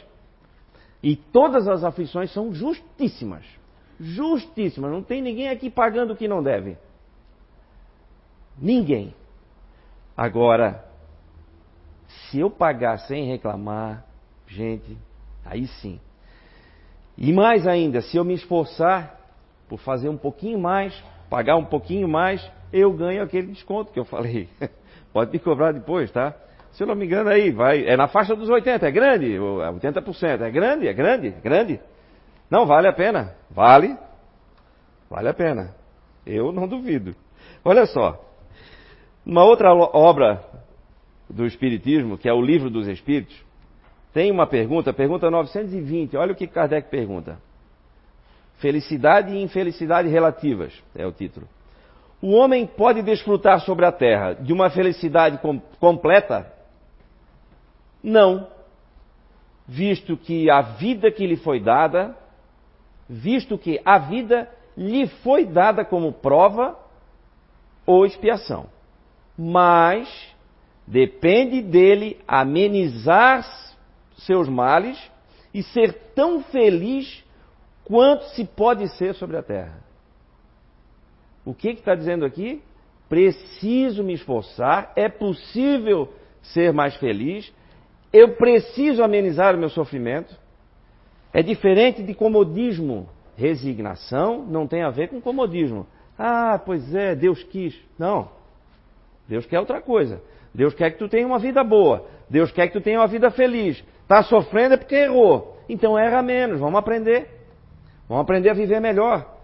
e 1.03 1.17
todas 1.17 1.69
as 1.69 1.85
aflições 1.85 2.33
são 2.33 2.53
justíssimas, 2.53 3.45
justíssimas, 3.99 4.91
não 4.91 5.03
tem 5.03 5.23
ninguém 5.23 5.49
aqui 5.49 5.71
pagando 5.71 6.13
o 6.13 6.17
que 6.17 6.29
não 6.29 6.43
deve. 6.43 6.77
Ninguém. 8.59 9.15
Agora, 10.17 10.85
se 12.09 12.39
eu 12.39 12.51
pagar 12.51 12.99
sem 13.01 13.27
reclamar, 13.27 14.05
gente, 14.47 14.97
aí 15.45 15.67
sim. 15.67 16.01
E 17.17 17.33
mais 17.33 17.67
ainda, 17.67 18.01
se 18.01 18.17
eu 18.17 18.25
me 18.25 18.35
esforçar 18.35 19.21
por 19.69 19.79
fazer 19.79 20.09
um 20.09 20.17
pouquinho 20.17 20.59
mais, 20.59 20.95
pagar 21.29 21.57
um 21.57 21.65
pouquinho 21.65 22.09
mais, 22.09 22.45
eu 22.77 22.93
ganho 22.93 23.23
aquele 23.23 23.49
desconto 23.49 23.93
que 23.93 23.99
eu 23.99 24.05
falei. 24.05 24.49
Pode 25.13 25.33
me 25.33 25.39
cobrar 25.39 25.73
depois, 25.73 26.11
tá? 26.11 26.35
Se 26.73 26.83
eu 26.83 26.87
não 26.87 26.95
me 26.95 27.07
engano 27.07 27.31
aí, 27.31 27.51
vai, 27.51 27.87
é 27.87 27.97
na 27.97 28.07
faixa 28.07 28.37
dos 28.37 28.51
80, 28.51 28.87
é 28.87 28.91
grande, 28.91 29.27
80%, 29.27 30.43
é 30.43 30.51
grande, 30.51 30.87
é 30.87 30.93
grande, 30.93 31.29
é 31.29 31.41
grande. 31.41 31.81
Não 32.51 32.67
vale 32.67 32.87
a 32.87 32.93
pena, 32.93 33.35
vale, 33.51 33.97
vale 35.09 35.29
a 35.29 35.35
pena. 35.35 35.75
Eu 36.27 36.53
não 36.53 36.69
duvido. 36.69 37.15
Olha 37.65 37.87
só, 37.87 38.23
uma 39.25 39.43
outra 39.43 39.73
obra 39.75 40.45
do 41.31 41.47
Espiritismo, 41.47 42.19
que 42.19 42.29
é 42.29 42.33
o 42.33 42.43
Livro 42.43 42.69
dos 42.69 42.87
Espíritos, 42.87 43.43
tem 44.13 44.31
uma 44.31 44.47
pergunta, 44.47 44.93
pergunta 44.93 45.31
920. 45.31 46.17
Olha 46.17 46.33
o 46.33 46.37
que 46.37 46.47
Kardec 46.47 46.91
pergunta. 46.91 47.39
Felicidade 48.59 49.33
e 49.33 49.43
infelicidade 49.43 50.09
relativas 50.09 50.73
é 50.95 51.07
o 51.07 51.13
título. 51.13 51.47
O 52.27 52.33
homem 52.33 52.67
pode 52.67 53.03
desfrutar 53.03 53.61
sobre 53.61 53.87
a 53.87 53.93
terra 53.93 54.33
de 54.35 54.53
uma 54.53 54.69
felicidade 54.69 55.39
com, 55.39 55.61
completa? 55.79 56.53
Não. 58.03 58.49
Visto 59.67 60.17
que 60.17 60.51
a 60.51 60.61
vida 60.61 61.11
que 61.11 61.27
lhe 61.27 61.37
foi 61.37 61.61
dada, 61.61 62.17
visto 63.09 63.57
que 63.57 63.81
a 63.85 63.99
vida 63.99 64.49
lhe 64.77 65.07
foi 65.07 65.45
dada 65.45 65.85
como 65.85 66.13
prova 66.13 66.77
ou 67.87 68.05
expiação 68.05 68.67
mas 69.37 70.09
depende 70.87 71.61
dele 71.61 72.19
amenizar 72.27 73.45
seus 74.19 74.49
males 74.49 74.99
e 75.53 75.63
ser 75.63 75.93
tão 76.15 76.43
feliz 76.45 77.23
quanto 77.85 78.25
se 78.31 78.45
pode 78.45 78.89
ser 78.97 79.15
sobre 79.15 79.37
a 79.37 79.43
terra. 79.43 79.86
O 81.47 81.55
que 81.55 81.69
está 81.69 81.95
dizendo 81.95 82.25
aqui? 82.25 82.61
Preciso 83.09 84.03
me 84.03 84.13
esforçar, 84.15 84.93
é 84.97 85.09
possível 85.09 86.13
ser 86.43 86.73
mais 86.73 86.97
feliz, 86.97 87.53
eu 88.13 88.35
preciso 88.35 89.03
amenizar 89.03 89.55
o 89.55 89.59
meu 89.59 89.69
sofrimento. 89.69 90.37
É 91.33 91.43
diferente 91.43 92.03
de 92.03 92.15
comodismo. 92.15 93.09
Resignação 93.37 94.45
não 94.45 94.67
tem 94.67 94.83
a 94.83 94.91
ver 94.91 95.09
com 95.09 95.21
comodismo. 95.21 95.87
Ah, 96.19 96.61
pois 96.65 96.95
é, 96.95 97.15
Deus 97.15 97.43
quis. 97.45 97.79
Não. 97.99 98.31
Deus 99.29 99.47
quer 99.47 99.61
outra 99.61 99.81
coisa. 99.81 100.21
Deus 100.55 100.75
quer 100.75 100.91
que 100.91 100.99
tu 100.99 101.09
tenha 101.09 101.27
uma 101.27 101.39
vida 101.39 101.63
boa. 101.63 102.07
Deus 102.29 102.51
quer 102.51 102.67
que 102.69 102.73
tu 102.73 102.81
tenha 102.81 102.99
uma 102.99 103.07
vida 103.07 103.31
feliz. 103.31 103.85
Está 104.03 104.23
sofrendo 104.23 104.75
é 104.75 104.77
porque 104.79 104.95
errou. 104.95 105.59
Então 105.69 105.99
erra 105.99 106.23
menos. 106.23 106.59
Vamos 106.59 106.79
aprender. 106.79 107.29
Vamos 108.09 108.23
aprender 108.23 108.49
a 108.49 108.55
viver 108.55 108.81
melhor. 108.81 109.36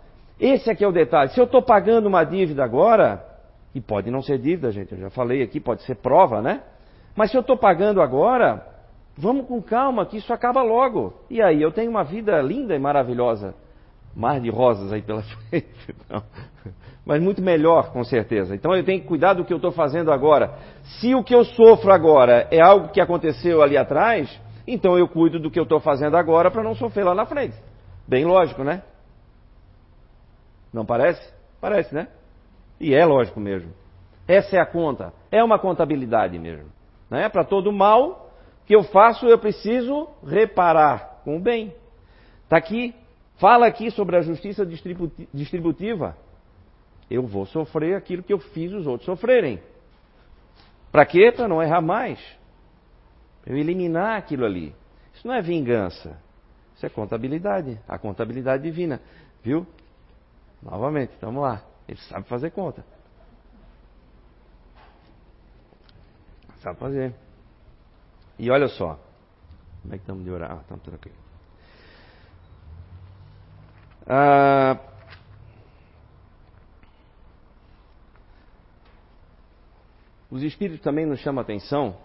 Esse 0.43 0.69
aqui 0.69 0.85
é 0.85 0.89
o 0.89 0.93
detalhe. 0.93 1.31
Se 1.31 1.39
eu 1.39 1.45
estou 1.45 1.63
pagando 1.63 2.09
uma 2.09 2.25
dívida 2.25 2.65
agora, 2.65 3.25
e 3.73 3.81
pode 3.81 4.11
não 4.11 4.21
ser 4.21 4.39
dívida, 4.39 4.73
gente, 4.73 4.93
eu 4.93 4.99
já 4.99 5.11
falei 5.11 5.41
aqui, 5.41 5.61
pode 5.61 5.83
ser 5.85 5.95
prova, 5.95 6.43
né? 6.43 6.63
Mas 7.15 7.31
se 7.31 7.37
eu 7.37 7.43
estou 7.43 7.57
pagando 7.57 8.03
agora, 8.03 8.67
vamos 9.17 9.47
com 9.47 9.63
calma, 9.63 10.05
que 10.05 10.17
isso 10.17 10.33
acaba 10.33 10.61
logo. 10.61 11.15
E 11.31 11.41
aí 11.41 11.63
eu 11.63 11.71
tenho 11.71 11.91
uma 11.91 12.03
vida 12.03 12.43
linda 12.43 12.75
e 12.75 12.79
maravilhosa. 12.79 13.55
Mar 14.17 14.41
de 14.41 14.51
rosas 14.51 14.93
aí 14.93 15.01
pela 15.01 15.23
frente. 15.49 15.95
Não 16.11 16.23
mas 17.05 17.21
muito 17.23 17.43
melhor, 17.43 17.93
com 17.93 18.05
certeza. 18.05 18.55
Então 18.55 18.75
eu 18.75 18.85
tenho 18.85 19.01
que 19.01 19.09
cuidar 19.09 19.35
do 19.35 19.45
que 19.45 19.53
eu 19.53 19.57
estou 19.57 19.73
fazendo 19.73 20.13
agora. 20.13 20.55
Se 21.01 21.15
o 21.15 21.25
que 21.25 21.35
eu 21.35 21.45
sofro 21.45 21.93
agora 21.93 22.47
é 22.51 22.61
algo 22.61 22.89
que 22.89 23.01
aconteceu 23.01 23.63
ali 23.63 23.77
atrás, 23.77 24.41
então 24.67 24.97
eu 24.97 25.09
cuido 25.09 25.41
do 25.41 25.51
que 25.51 25.59
eu 25.59 25.65
estou 25.65 25.81
fazendo 25.81 26.17
agora 26.17 26.51
para 26.51 26.63
não 26.63 26.75
sofrer 26.75 27.05
lá 27.05 27.15
na 27.15 27.27
frente. 27.27 27.57
Bem 28.07 28.25
lógico, 28.25 28.63
né? 28.63 28.83
Não 30.73 30.85
parece? 30.85 31.23
Parece, 31.61 31.95
né? 31.95 32.09
E 32.81 32.95
é 32.95 33.05
lógico 33.05 33.39
mesmo. 33.39 33.73
Essa 34.27 34.57
é 34.57 34.61
a 34.61 34.67
conta. 34.67 35.13
É 35.31 35.43
uma 35.43 35.59
contabilidade 35.59 36.39
mesmo. 36.39 36.71
Né? 37.11 37.29
Para 37.29 37.45
todo 37.45 37.73
mal 37.73 38.31
que 38.67 38.75
eu 38.75 38.83
faço, 38.85 39.27
eu 39.27 39.39
preciso 39.39 40.09
reparar 40.27 41.21
com 41.25 41.37
o 41.37 41.41
bem. 41.41 41.75
Está 42.45 42.57
aqui. 42.57 42.95
Fala 43.37 43.67
aqui 43.67 43.91
sobre 43.91 44.17
a 44.17 44.23
justiça 44.23 44.65
distributiva 44.65 46.17
eu 47.13 47.27
vou 47.27 47.45
sofrer 47.47 47.95
aquilo 47.95 48.23
que 48.23 48.33
eu 48.33 48.39
fiz 48.39 48.73
os 48.73 48.87
outros 48.87 49.05
sofrerem. 49.05 49.61
Para 50.91 51.05
quê? 51.05 51.31
Para 51.31 51.47
não 51.47 51.63
errar 51.63 51.83
mais. 51.83 52.19
Eu 53.45 53.57
eliminar 53.57 54.17
aquilo 54.17 54.45
ali. 54.45 54.75
Isso 55.15 55.27
não 55.27 55.35
é 55.35 55.43
vingança. 55.43 56.19
Isso 56.75 56.87
é 56.87 56.89
contabilidade. 56.89 57.79
A 57.87 57.99
contabilidade 57.99 58.63
divina. 58.63 59.01
Viu? 59.43 59.67
Novamente, 60.63 61.13
vamos 61.21 61.43
lá. 61.43 61.63
Ele 61.89 61.99
sabe 62.01 62.29
fazer 62.29 62.51
conta. 62.51 62.85
Sabe 66.61 66.79
fazer. 66.79 67.15
E 68.39 68.51
olha 68.51 68.69
só. 68.69 68.99
Como 69.83 69.95
é 69.95 69.97
que 69.97 70.03
estamos 70.05 70.25
de 70.25 70.31
orar? 70.31 70.53
Ah, 70.53 70.61
estamos 70.61 70.85
tranquilo. 70.85 71.17
Ah, 74.07 74.79
os 80.31 80.43
Espíritos 80.43 80.81
também 80.83 81.05
nos 81.05 81.21
chamam 81.21 81.41
a 81.41 81.43
atenção 81.43 81.97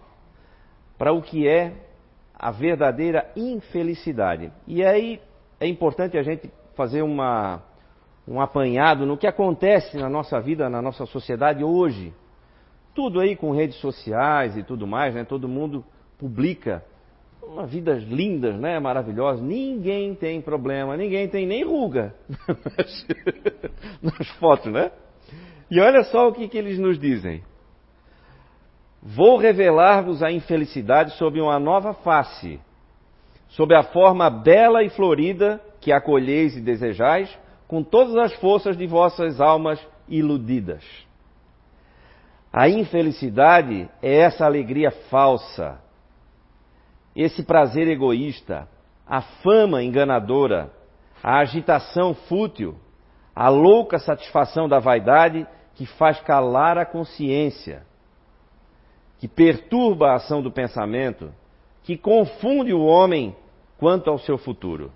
para 0.96 1.12
o 1.12 1.22
que 1.22 1.46
é 1.48 1.72
a 2.34 2.50
verdadeira 2.50 3.30
infelicidade. 3.36 4.52
E 4.66 4.84
aí 4.84 5.20
é 5.60 5.66
importante 5.66 6.18
a 6.18 6.22
gente 6.22 6.50
fazer 6.74 7.02
uma, 7.02 7.62
um 8.28 8.40
apanhado 8.40 9.06
no 9.06 9.16
que 9.16 9.26
acontece 9.26 9.96
na 9.96 10.08
nossa 10.08 10.38
vida, 10.38 10.68
na 10.68 10.82
nossa 10.82 11.06
sociedade 11.06 11.64
hoje. 11.64 12.12
Tudo 12.94 13.20
aí 13.20 13.34
com 13.34 13.52
redes 13.52 13.76
sociais 13.76 14.56
e 14.56 14.62
tudo 14.62 14.86
mais, 14.86 15.14
né? 15.14 15.24
Todo 15.24 15.48
mundo 15.48 15.82
publica 16.18 16.84
uma 17.42 17.64
vidas 17.64 18.02
lindas, 18.02 18.58
né? 18.58 18.78
Maravilhosas. 18.78 19.42
Ninguém 19.42 20.14
tem 20.14 20.42
problema, 20.42 20.96
ninguém 20.96 21.26
tem 21.28 21.46
nem 21.46 21.64
ruga 21.64 22.14
nas, 22.76 23.06
nas 24.02 24.28
fotos, 24.38 24.70
né? 24.70 24.90
E 25.70 25.80
olha 25.80 26.02
só 26.04 26.28
o 26.28 26.32
que, 26.32 26.48
que 26.48 26.58
eles 26.58 26.78
nos 26.78 26.98
dizem. 26.98 27.42
Vou 29.02 29.38
revelar-vos 29.38 30.22
a 30.22 30.30
infelicidade 30.30 31.12
sob 31.12 31.40
uma 31.40 31.58
nova 31.58 31.94
face, 31.94 32.60
sob 33.48 33.74
a 33.74 33.84
forma 33.84 34.28
bela 34.28 34.82
e 34.82 34.90
florida 34.90 35.60
que 35.80 35.92
acolheis 35.92 36.56
e 36.56 36.60
desejais, 36.60 37.38
com 37.68 37.82
todas 37.84 38.16
as 38.16 38.32
forças 38.40 38.76
de 38.76 38.86
vossas 38.86 39.40
almas 39.40 39.78
iludidas. 40.08 40.82
A 42.52 42.68
infelicidade 42.68 43.88
é 44.02 44.16
essa 44.16 44.44
alegria 44.44 44.90
falsa, 44.90 45.78
esse 47.14 47.44
prazer 47.44 47.86
egoísta, 47.86 48.66
a 49.06 49.20
fama 49.20 49.82
enganadora, 49.82 50.72
a 51.22 51.38
agitação 51.38 52.14
fútil, 52.14 52.76
a 53.36 53.48
louca 53.48 53.98
satisfação 53.98 54.68
da 54.68 54.80
vaidade 54.80 55.46
que 55.74 55.86
faz 55.86 56.18
calar 56.20 56.78
a 56.78 56.86
consciência 56.86 57.86
que 59.18 59.26
perturba 59.26 60.10
a 60.10 60.14
ação 60.14 60.40
do 60.40 60.50
pensamento, 60.50 61.32
que 61.82 61.96
confunde 61.96 62.72
o 62.72 62.84
homem 62.84 63.34
quanto 63.76 64.08
ao 64.08 64.18
seu 64.18 64.38
futuro. 64.38 64.92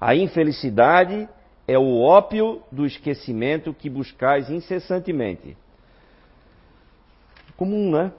A 0.00 0.14
infelicidade 0.14 1.28
é 1.68 1.78
o 1.78 2.00
ópio 2.00 2.62
do 2.70 2.86
esquecimento 2.86 3.74
que 3.74 3.90
buscais 3.90 4.48
incessantemente. 4.50 5.56
Comum, 7.56 7.90
né? 7.90 8.12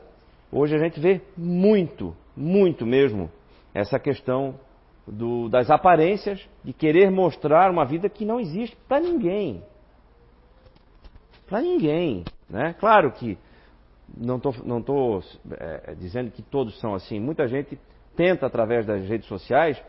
Hoje 0.52 0.76
a 0.76 0.80
gente 0.80 1.00
vê 1.00 1.22
muito, 1.36 2.16
muito 2.36 2.86
mesmo, 2.86 3.30
essa 3.74 4.00
questão 4.00 4.60
do, 5.06 5.48
das 5.48 5.70
aparências, 5.70 6.48
de 6.64 6.74
querer 6.74 7.10
mostrar 7.10 7.72
uma 7.72 7.86
vida 7.86 8.10
que 8.10 8.26
não 8.26 8.40
existe 8.40 8.76
para 8.88 9.00
ninguém. 9.00 9.64
Para 11.48 11.62
ninguém. 11.62 12.26
Né? 12.50 12.74
Claro 12.80 13.12
que 13.12 13.38
não 14.16 14.38
estou 14.38 14.54
não 14.66 14.82
tô, 14.82 15.22
é, 15.52 15.94
dizendo 15.96 16.32
que 16.32 16.42
todos 16.42 16.80
são 16.80 16.94
assim. 16.94 17.20
Muita 17.20 17.48
gente 17.48 17.78
tenta, 18.16 18.46
através 18.48 18.86
das 18.86 19.08
redes 19.08 19.28
sociais, 19.28 19.82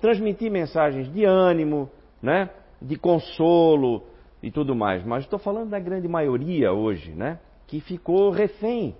transmitir 0.00 0.50
mensagens 0.50 1.12
de 1.12 1.24
ânimo, 1.24 1.90
né? 2.20 2.50
De 2.82 2.96
consolo 2.96 4.04
e 4.42 4.50
tudo 4.50 4.74
mais. 4.74 5.04
Mas 5.04 5.24
estou 5.24 5.38
falando 5.38 5.70
da 5.70 5.78
grande 5.78 6.08
maioria 6.08 6.72
hoje, 6.72 7.12
né? 7.12 7.38
que 7.66 7.80
ficou 7.80 8.30
refém. 8.30 8.94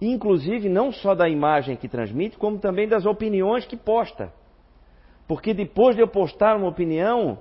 Inclusive, 0.00 0.68
não 0.68 0.92
só 0.92 1.14
da 1.14 1.28
imagem 1.28 1.76
que 1.76 1.88
transmite, 1.88 2.36
como 2.36 2.58
também 2.58 2.86
das 2.86 3.06
opiniões 3.06 3.66
que 3.66 3.76
posta. 3.76 4.32
Porque 5.26 5.52
depois 5.54 5.96
de 5.96 6.02
eu 6.02 6.08
postar 6.08 6.56
uma 6.56 6.68
opinião, 6.68 7.38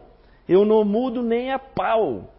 eu 0.47 0.65
não 0.65 0.83
mudo 0.83 1.21
nem 1.21 1.51
a 1.51 1.59
pau 1.59 2.29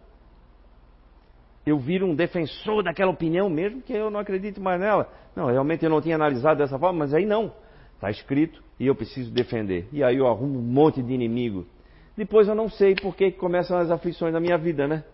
eu 1.69 1.77
viro 1.77 2.05
um 2.05 2.15
defensor 2.15 2.83
daquela 2.83 3.11
opinião, 3.11 3.49
mesmo 3.49 3.81
que 3.81 3.93
eu 3.93 4.09
não 4.09 4.19
acredite 4.19 4.59
mais 4.59 4.79
nela. 4.79 5.07
Não, 5.35 5.47
realmente 5.47 5.83
eu 5.83 5.89
não 5.89 6.01
tinha 6.01 6.15
analisado 6.15 6.57
dessa 6.57 6.77
forma, 6.79 6.99
mas 6.99 7.13
aí 7.13 7.25
não. 7.25 7.53
Está 7.95 8.09
escrito 8.09 8.63
e 8.79 8.87
eu 8.87 8.95
preciso 8.95 9.31
defender. 9.31 9.87
E 9.91 10.03
aí 10.03 10.17
eu 10.17 10.27
arrumo 10.27 10.57
um 10.57 10.63
monte 10.63 11.01
de 11.01 11.13
inimigo. 11.13 11.65
Depois 12.19 12.49
eu 12.49 12.53
não 12.53 12.69
sei 12.69 12.95
por 12.95 13.15
que 13.15 13.31
começam 13.31 13.77
as 13.77 13.89
aflições 13.89 14.33
da 14.33 14.41
minha 14.41 14.57
vida, 14.57 14.85
né? 14.85 15.05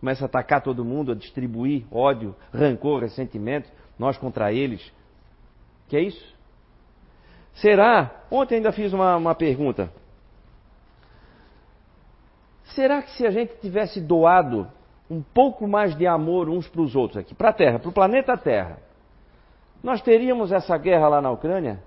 Começa 0.00 0.24
a 0.24 0.26
atacar 0.26 0.62
todo 0.62 0.82
mundo, 0.82 1.12
a 1.12 1.14
distribuir 1.14 1.84
ódio, 1.92 2.34
rancor, 2.50 3.02
ressentimento, 3.02 3.70
nós 3.98 4.16
contra 4.16 4.50
eles. 4.50 4.90
Que 5.86 5.98
é 5.98 6.00
isso? 6.00 6.34
Será? 7.56 8.22
Ontem 8.30 8.54
ainda 8.54 8.72
fiz 8.72 8.90
uma, 8.94 9.16
uma 9.16 9.34
pergunta. 9.34 9.92
Será 12.74 13.02
que 13.02 13.10
se 13.10 13.26
a 13.26 13.30
gente 13.30 13.60
tivesse 13.60 14.00
doado 14.00 14.66
um 15.10 15.20
pouco 15.20 15.68
mais 15.68 15.94
de 15.94 16.06
amor 16.06 16.48
uns 16.48 16.66
para 16.66 16.80
os 16.80 16.96
outros 16.96 17.18
aqui, 17.18 17.34
para 17.34 17.50
a 17.50 17.52
Terra, 17.52 17.78
para 17.78 17.90
o 17.90 17.92
planeta 17.92 18.34
Terra, 18.34 18.78
nós 19.82 20.00
teríamos 20.00 20.52
essa 20.52 20.78
guerra 20.78 21.06
lá 21.06 21.20
na 21.20 21.30
Ucrânia? 21.30 21.82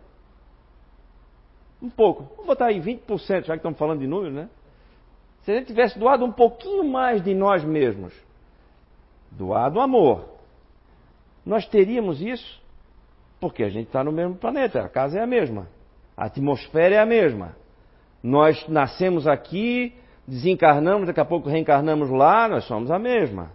Um 1.81 1.89
pouco. 1.89 2.23
Vamos 2.35 2.45
botar 2.45 2.67
aí 2.67 2.79
20%, 2.79 3.45
já 3.45 3.53
que 3.53 3.59
estamos 3.59 3.79
falando 3.79 3.99
de 3.99 4.07
número, 4.07 4.33
né? 4.33 4.49
Se 5.41 5.51
a 5.51 5.55
gente 5.55 5.67
tivesse 5.67 5.97
doado 5.97 6.23
um 6.23 6.31
pouquinho 6.31 6.83
mais 6.83 7.23
de 7.23 7.33
nós 7.33 7.63
mesmos, 7.63 8.13
doado 9.31 9.79
amor, 9.79 10.25
nós 11.43 11.65
teríamos 11.67 12.21
isso? 12.21 12.61
Porque 13.39 13.63
a 13.63 13.69
gente 13.69 13.87
está 13.87 14.03
no 14.03 14.11
mesmo 14.11 14.35
planeta, 14.35 14.81
a 14.81 14.89
casa 14.89 15.17
é 15.17 15.23
a 15.23 15.25
mesma, 15.25 15.67
a 16.15 16.25
atmosfera 16.25 16.95
é 16.95 16.99
a 16.99 17.05
mesma. 17.05 17.55
Nós 18.21 18.67
nascemos 18.67 19.27
aqui, 19.27 19.95
desencarnamos, 20.27 21.07
daqui 21.07 21.19
a 21.19 21.25
pouco 21.25 21.49
reencarnamos 21.49 22.11
lá, 22.11 22.47
nós 22.47 22.65
somos 22.65 22.91
a 22.91 22.99
mesma. 22.99 23.51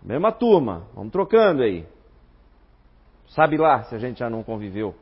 Mesma 0.00 0.30
turma, 0.30 0.86
vamos 0.94 1.10
trocando 1.10 1.64
aí. 1.64 1.84
Sabe 3.30 3.56
lá 3.56 3.82
se 3.82 3.96
a 3.96 3.98
gente 3.98 4.20
já 4.20 4.30
não 4.30 4.44
conviveu 4.44 4.94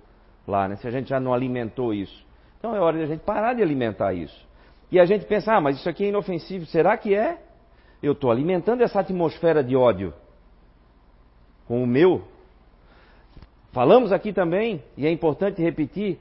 lá, 0.46 0.68
né? 0.68 0.76
se 0.76 0.86
a 0.86 0.90
gente 0.90 1.08
já 1.08 1.18
não 1.18 1.32
alimentou 1.32 1.92
isso. 1.92 2.24
Então 2.58 2.74
é 2.74 2.80
hora 2.80 2.96
de 2.96 3.04
a 3.04 3.06
gente 3.06 3.20
parar 3.20 3.54
de 3.54 3.62
alimentar 3.62 4.12
isso. 4.14 4.46
E 4.90 5.00
a 5.00 5.04
gente 5.04 5.24
pensa, 5.26 5.54
ah, 5.54 5.60
mas 5.60 5.76
isso 5.76 5.88
aqui 5.88 6.04
é 6.04 6.08
inofensivo. 6.08 6.66
Será 6.66 6.96
que 6.96 7.14
é? 7.14 7.38
Eu 8.02 8.12
estou 8.12 8.30
alimentando 8.30 8.82
essa 8.82 9.00
atmosfera 9.00 9.62
de 9.62 9.74
ódio 9.74 10.12
com 11.66 11.82
o 11.82 11.86
meu. 11.86 12.22
Falamos 13.72 14.12
aqui 14.12 14.32
também, 14.32 14.82
e 14.96 15.06
é 15.06 15.10
importante 15.10 15.60
repetir, 15.60 16.18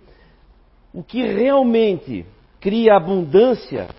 o 0.93 1.03
que 1.03 1.21
realmente 1.23 2.25
cria 2.59 2.95
abundância 2.95 3.89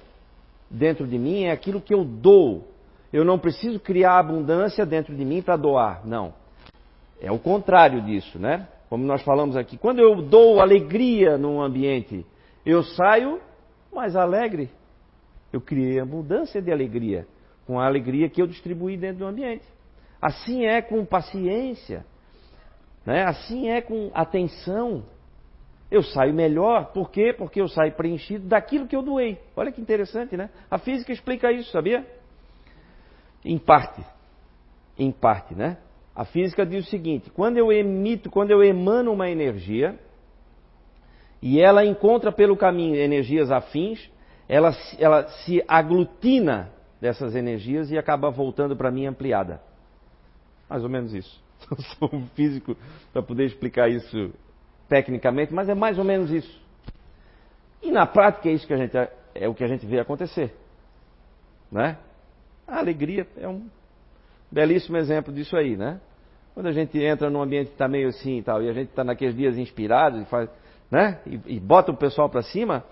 dentro 0.71 1.07
de 1.07 1.19
mim 1.19 1.45
é 1.45 1.53
aquilo 1.53 1.81
que 1.81 1.95
eu 1.95 2.05
dou. 2.05 2.67
Eu 3.13 3.25
não 3.25 3.39
preciso 3.39 3.79
criar 3.79 4.19
abundância 4.19 4.85
dentro 4.85 5.15
de 5.15 5.25
mim 5.25 5.41
para 5.41 5.57
doar. 5.57 6.05
Não. 6.05 6.35
É 7.21 7.31
o 7.31 7.39
contrário 7.39 8.03
disso, 8.03 8.39
né? 8.39 8.67
Como 8.95 9.07
nós 9.07 9.23
falamos 9.23 9.57
aqui. 9.57 9.77
Quando 9.77 9.99
eu 9.99 10.23
dou 10.23 10.61
alegria 10.61 11.37
num 11.37 11.61
ambiente, 11.61 12.25
eu 12.65 12.85
saio 12.85 13.41
mais 13.93 14.15
alegre. 14.15 14.71
Eu 15.53 15.61
criei 15.61 15.99
abundância 15.99 16.63
de 16.63 16.71
alegria 16.71 17.27
com 17.67 17.81
a 17.81 17.87
alegria 17.87 18.31
que 18.31 18.41
eu 18.41 18.47
distribuí 18.47 18.97
dentro 18.97 19.19
do 19.19 19.27
ambiente. 19.27 19.65
Assim 20.23 20.65
é 20.67 20.81
com 20.81 21.05
paciência, 21.05 22.07
né? 23.05 23.25
assim 23.25 23.69
é 23.69 23.81
com 23.81 24.13
atenção, 24.15 25.03
eu 25.91 26.05
saio 26.05 26.33
melhor. 26.33 26.93
Por 26.93 27.11
quê? 27.11 27.35
Porque 27.37 27.61
eu 27.61 27.67
saio 27.67 27.91
preenchido 27.95 28.47
daquilo 28.47 28.87
que 28.87 28.95
eu 28.95 29.03
doei. 29.03 29.41
Olha 29.57 29.73
que 29.73 29.81
interessante, 29.81 30.37
né? 30.37 30.51
A 30.71 30.79
física 30.79 31.13
explica 31.13 31.51
isso, 31.51 31.69
sabia? 31.73 32.07
Em 33.45 33.59
parte. 33.59 34.07
Em 34.97 35.11
parte, 35.11 35.53
né? 35.53 35.79
A 36.15 36.25
física 36.25 36.65
diz 36.65 36.87
o 36.87 36.91
seguinte: 36.91 37.31
quando 37.31 37.57
eu 37.57 37.73
emito, 37.73 38.31
quando 38.31 38.51
eu 38.51 38.63
emano 38.63 39.13
uma 39.13 39.29
energia 39.29 39.99
e 41.43 41.61
ela 41.61 41.85
encontra 41.85 42.31
pelo 42.31 42.57
caminho 42.57 42.97
energias 42.97 43.51
afins, 43.51 44.11
ela, 44.49 44.73
ela 44.99 45.27
se 45.29 45.63
aglutina 45.67 46.71
dessas 47.01 47.35
energias 47.35 47.91
e 47.91 47.99
acaba 47.99 48.31
voltando 48.31 48.77
para 48.77 48.91
mim 48.91 49.07
ampliada. 49.07 49.61
Mais 50.69 50.83
ou 50.83 50.89
menos 50.89 51.13
isso. 51.13 51.43
Eu 51.71 51.77
sou 51.83 52.11
um 52.13 52.27
físico 52.29 52.77
para 53.13 53.23
poder 53.23 53.45
explicar 53.47 53.91
isso 53.91 54.33
tecnicamente, 54.89 55.53
mas 55.53 55.69
é 55.69 55.75
mais 55.75 55.99
ou 55.99 56.05
menos 56.05 56.31
isso. 56.31 56.63
E 57.83 57.91
na 57.91 58.07
prática 58.07 58.49
é 58.49 58.53
isso 58.53 58.67
que 58.67 58.73
a 58.73 58.77
gente 58.77 58.97
é 59.35 59.49
o 59.49 59.55
que 59.55 59.65
a 59.65 59.69
gente 59.69 59.85
vê 59.85 59.99
acontecer, 59.99 60.55
né? 61.71 61.99
A 62.67 62.79
alegria 62.79 63.27
é 63.37 63.49
um 63.49 63.69
belíssimo 64.55 64.97
exemplo 64.97 65.35
disso 65.35 65.57
aí, 65.57 65.77
né? 65.77 66.01
Quando 66.55 66.69
a 66.69 66.73
gente 66.73 66.97
entra 66.97 67.29
num 67.29 67.43
ambiente 67.43 67.67
que 67.67 67.73
está 67.73 67.89
meio 67.89 68.09
assim 68.09 68.39
e 68.39 68.43
tal, 68.43 68.63
e 68.63 68.69
a 68.69 68.73
gente 68.73 68.91
está 68.91 69.03
naqueles 69.03 69.35
dias 69.35 69.59
inspirados 69.59 70.23
e 70.23 70.25
faz, 70.27 70.49
né? 70.89 71.21
E, 71.27 71.57
e 71.57 71.61
bota 71.61 71.91
o 71.91 71.97
pessoal 71.97 72.31
para 72.31 72.43
cima, 72.43 72.85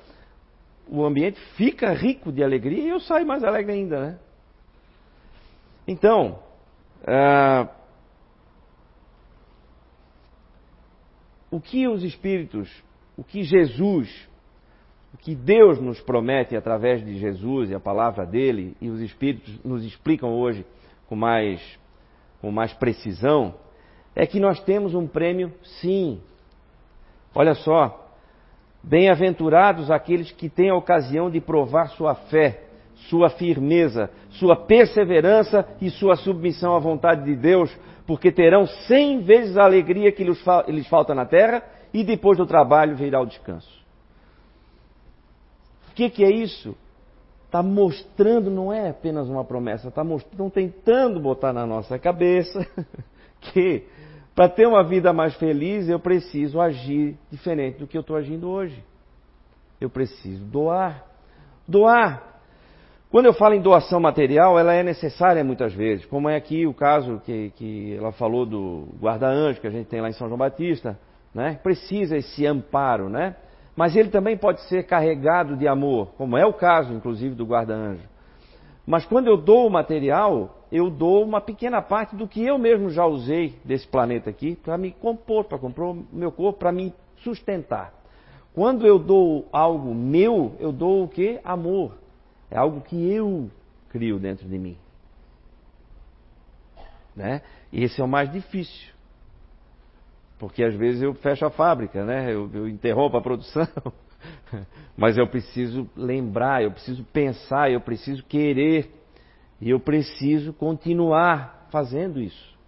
o 0.89 1.05
ambiente 1.05 1.41
fica 1.57 1.93
rico 1.93 2.33
de 2.33 2.43
alegria 2.43 2.83
e 2.83 2.89
eu 2.89 2.99
saio 2.99 3.25
mais 3.25 3.45
alegre 3.45 3.73
ainda, 3.73 4.01
né? 4.01 4.19
Então, 5.87 6.41
uh, 7.03 7.69
o 11.49 11.61
que 11.61 11.87
os 11.87 12.03
Espíritos, 12.03 12.69
o 13.17 13.23
que 13.23 13.45
Jesus, 13.45 14.29
o 15.15 15.17
que 15.17 15.37
Deus 15.37 15.81
nos 15.81 16.01
promete 16.01 16.57
através 16.57 17.05
de 17.05 17.19
Jesus 17.19 17.71
e 17.71 17.75
a 17.75 17.81
palavra 17.81 18.27
dele, 18.27 18.77
e 18.81 18.91
os 18.91 19.01
Espíritos 19.01 19.63
nos 19.65 19.85
explicam 19.85 20.31
hoje 20.31 20.67
com 21.13 21.17
mais, 21.17 21.61
com 22.41 22.51
mais 22.51 22.73
precisão, 22.73 23.55
é 24.17 24.27
que 24.27 24.41
nós 24.41 24.59
temos 24.65 24.95
um 24.95 25.07
prêmio, 25.07 25.53
sim. 25.63 26.23
Olha 27.35 27.55
só, 27.55 28.11
bem-aventurados 28.83 29.91
aqueles 29.91 30.33
que 30.33 30.49
têm 30.49 30.71
a 30.71 30.75
ocasião 30.75 31.31
de 31.31 31.39
provar 31.39 31.91
sua 31.91 32.15
fé, 32.15 32.63
sua 33.11 33.29
firmeza, 33.29 34.09
sua 34.31 34.57
perseverança 34.57 35.69
e 35.83 35.91
sua 35.91 36.17
submissão 36.17 36.75
à 36.75 36.79
vontade 36.79 37.27
de 37.27 37.37
Deus, 37.37 37.71
porque 38.07 38.33
terão 38.33 38.67
cem 38.67 39.21
vezes 39.21 39.59
a 39.59 39.65
alegria 39.65 40.13
que 40.13 40.25
lhes 40.25 40.89
falta 40.89 41.15
na 41.15 41.27
terra 41.27 41.63
e 41.93 42.03
depois 42.03 42.39
do 42.39 42.47
trabalho 42.47 42.97
virá 42.97 43.21
o 43.21 43.27
descanso. 43.27 43.85
O 45.91 45.95
que, 45.95 46.09
que 46.09 46.25
é 46.25 46.31
isso? 46.31 46.75
Está 47.53 47.63
mostrando, 47.63 48.51
não 48.51 48.73
é 48.73 48.89
apenas 48.89 49.29
uma 49.29 49.45
promessa, 49.45 49.89
está 49.89 50.03
tentando 50.55 51.21
botar 51.21 51.53
na 51.53 51.67
nossa 51.67 51.99
cabeça 51.99 52.67
que 53.53 53.85
para 54.35 54.49
ter 54.49 54.67
uma 54.67 54.83
vida 54.83 55.13
mais 55.13 55.35
feliz, 55.35 55.87
eu 55.87 56.01
preciso 56.01 56.59
agir 56.59 57.15
diferente 57.31 57.81
do 57.81 57.87
que 57.87 57.95
eu 57.95 58.01
estou 58.01 58.17
agindo 58.17 58.49
hoje. 58.49 58.83
Eu 59.79 59.91
preciso 59.91 60.43
doar. 60.47 61.05
Doar. 61.69 62.23
Quando 63.11 63.27
eu 63.27 63.35
falo 63.35 63.53
em 63.53 63.61
doação 63.61 64.01
material, 64.01 64.59
ela 64.59 64.73
é 64.73 64.83
necessária 64.83 65.45
muitas 65.45 65.75
vezes, 65.75 66.07
como 66.07 66.31
é 66.31 66.37
aqui 66.37 66.67
o 66.67 66.73
caso 66.73 67.21
que, 67.27 67.51
que 67.51 67.95
ela 67.95 68.13
falou 68.13 68.47
do 68.47 68.89
guarda-anjo 68.99 69.61
que 69.61 69.67
a 69.67 69.71
gente 69.71 69.89
tem 69.89 70.01
lá 70.01 70.09
em 70.09 70.15
São 70.15 70.27
João 70.27 70.39
Batista, 70.39 70.99
né? 71.35 71.61
Precisa 71.63 72.17
esse 72.17 72.47
amparo, 72.47 73.11
né? 73.11 73.37
Mas 73.75 73.97
ele 73.97 74.11
também 74.11 74.37
pode 74.37 74.61
ser 74.69 74.85
carregado 74.85 75.57
de 75.57 75.67
amor, 75.67 76.13
como 76.17 76.37
é 76.37 76.45
o 76.45 76.53
caso, 76.53 76.93
inclusive, 76.93 77.35
do 77.35 77.47
guarda-anjo. 77.47 78.07
Mas 78.87 79.07
quando 79.07 79.29
eu 79.29 79.37
dou 79.37 79.67
o 79.67 79.71
material, 79.71 80.67
eu 80.71 80.91
dou 80.91 81.25
uma 81.25 81.41
pequena 81.41 81.81
parte 81.81 82.17
do 82.17 82.27
que 82.27 82.45
eu 82.45 82.59
mesmo 82.59 82.91
já 82.91 83.07
usei 83.07 83.59
desse 83.65 83.87
planeta 83.87 84.29
aqui 84.29 84.57
para 84.57 84.77
me 84.77 84.91
compor, 84.91 85.45
para 85.45 85.59
compor 85.59 85.95
o 85.95 86.07
meu 86.13 86.33
corpo, 86.33 86.59
para 86.59 86.73
me 86.73 86.93
sustentar. 87.19 87.95
Quando 88.55 88.87
eu 88.87 88.99
dou 88.99 89.49
algo 89.53 89.95
meu, 89.95 90.57
eu 90.59 90.73
dou 90.73 91.05
o 91.05 91.09
que? 91.09 91.41
Amor. 91.43 91.97
É 92.51 92.59
algo 92.59 92.83
que 92.83 93.11
eu 93.11 93.51
crio 93.89 94.19
dentro 94.19 94.47
de 94.47 94.59
mim. 94.59 94.77
Né? 97.17 97.41
E 97.73 97.83
esse 97.85 98.01
é 98.01 98.05
o 98.05 98.09
mais 98.09 98.31
difícil. 98.31 98.93
Porque 100.43 100.65
às 100.65 100.75
vezes 100.75 101.01
eu 101.01 101.15
fecho 101.15 101.47
a 101.47 101.51
fábrica, 101.51 102.05
né? 102.05 102.35
eu, 102.35 102.51
eu 102.53 102.69
interrompo 102.69 103.17
a 103.17 103.23
produção. 103.23 103.65
Mas 104.99 105.17
eu 105.17 105.25
preciso 105.29 105.89
lembrar, 105.97 106.65
eu 106.65 106.73
preciso 106.73 107.05
pensar, 107.13 107.71
eu 107.71 107.81
preciso 107.81 108.25
querer 108.25 108.91
e 109.61 109.71
eu 109.71 109.79
preciso 109.79 110.53
continuar 110.53 111.69
fazendo 111.71 112.19
isso. 112.19 112.59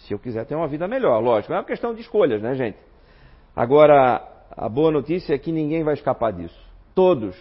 Se 0.00 0.12
eu 0.12 0.18
quiser 0.18 0.44
ter 0.44 0.54
uma 0.54 0.68
vida 0.68 0.86
melhor, 0.86 1.18
lógico. 1.22 1.54
É 1.54 1.56
uma 1.56 1.64
questão 1.64 1.94
de 1.94 2.02
escolhas, 2.02 2.42
né, 2.42 2.54
gente? 2.56 2.76
Agora, 3.56 4.22
a 4.50 4.68
boa 4.68 4.90
notícia 4.90 5.32
é 5.34 5.38
que 5.38 5.50
ninguém 5.50 5.82
vai 5.82 5.94
escapar 5.94 6.30
disso. 6.30 6.60
Todos, 6.94 7.34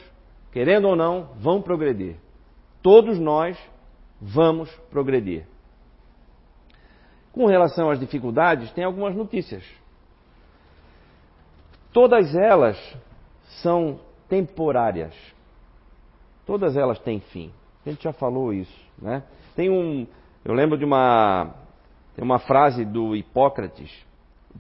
querendo 0.54 0.88
ou 0.88 0.96
não, 0.96 1.32
vão 1.36 1.62
progredir. 1.62 2.16
Todos 2.82 3.20
nós 3.20 3.58
vamos 4.22 4.74
progredir. 4.90 5.46
Com 7.34 7.48
relação 7.48 7.90
às 7.90 8.00
dificuldades, 8.00 8.72
tem 8.72 8.86
algumas 8.86 9.16
notícias. 9.16 9.64
Todas 11.92 12.34
elas 12.36 12.78
são 13.62 14.00
temporárias. 14.30 15.14
Todas 16.46 16.78
elas 16.78 17.00
têm 17.00 17.20
fim. 17.20 17.52
A 17.86 17.90
gente 17.90 18.04
já 18.04 18.14
falou 18.14 18.54
isso, 18.54 18.80
né? 19.02 19.24
Tem 19.56 19.70
um, 19.70 20.08
eu 20.46 20.54
lembro 20.54 20.78
de 20.78 20.86
uma, 20.86 21.54
uma 22.18 22.40
frase 22.40 22.86
do 22.86 23.16
Hipócrates, 23.16 23.92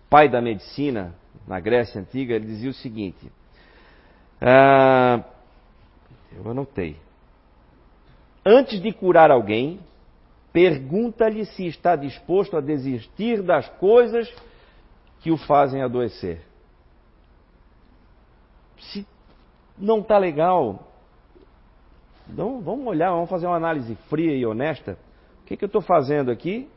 pai 0.09 0.27
da 0.27 0.41
medicina 0.41 1.15
na 1.47 1.59
Grécia 1.59 2.01
antiga, 2.01 2.35
ele 2.35 2.45
dizia 2.45 2.69
o 2.69 2.73
seguinte: 2.73 3.31
ah, 4.41 5.23
eu 6.35 6.51
anotei. 6.51 6.97
Antes 8.45 8.81
de 8.81 8.91
curar 8.91 9.31
alguém, 9.31 9.79
pergunta-lhe 10.53 11.45
se 11.45 11.65
está 11.65 11.95
disposto 11.95 12.55
a 12.55 12.61
desistir 12.61 13.41
das 13.41 13.67
coisas 13.79 14.31
que 15.19 15.31
o 15.31 15.37
fazem 15.37 15.81
adoecer. 15.81 16.41
Se 18.77 19.07
não 19.75 19.99
está 19.99 20.17
legal, 20.19 20.87
então 22.29 22.61
vamos 22.61 22.85
olhar, 22.85 23.09
vamos 23.09 23.29
fazer 23.29 23.47
uma 23.47 23.57
análise 23.57 23.95
fria 24.09 24.35
e 24.35 24.45
honesta. 24.45 24.97
O 25.41 25.45
que, 25.45 25.57
que 25.57 25.63
eu 25.63 25.67
estou 25.67 25.81
fazendo 25.81 26.29
aqui? 26.29 26.69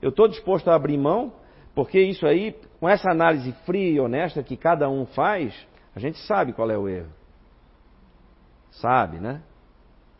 Eu 0.00 0.08
estou 0.08 0.26
disposto 0.26 0.68
a 0.68 0.74
abrir 0.74 0.96
mão? 0.96 1.34
Porque 1.74 2.00
isso 2.00 2.26
aí, 2.26 2.56
com 2.80 2.88
essa 2.88 3.10
análise 3.10 3.52
fria 3.64 3.90
e 3.90 4.00
honesta 4.00 4.42
que 4.42 4.56
cada 4.56 4.88
um 4.88 5.06
faz, 5.06 5.54
a 5.94 6.00
gente 6.00 6.18
sabe 6.26 6.52
qual 6.52 6.70
é 6.70 6.78
o 6.78 6.88
erro. 6.88 7.12
Sabe, 8.70 9.18
né? 9.18 9.42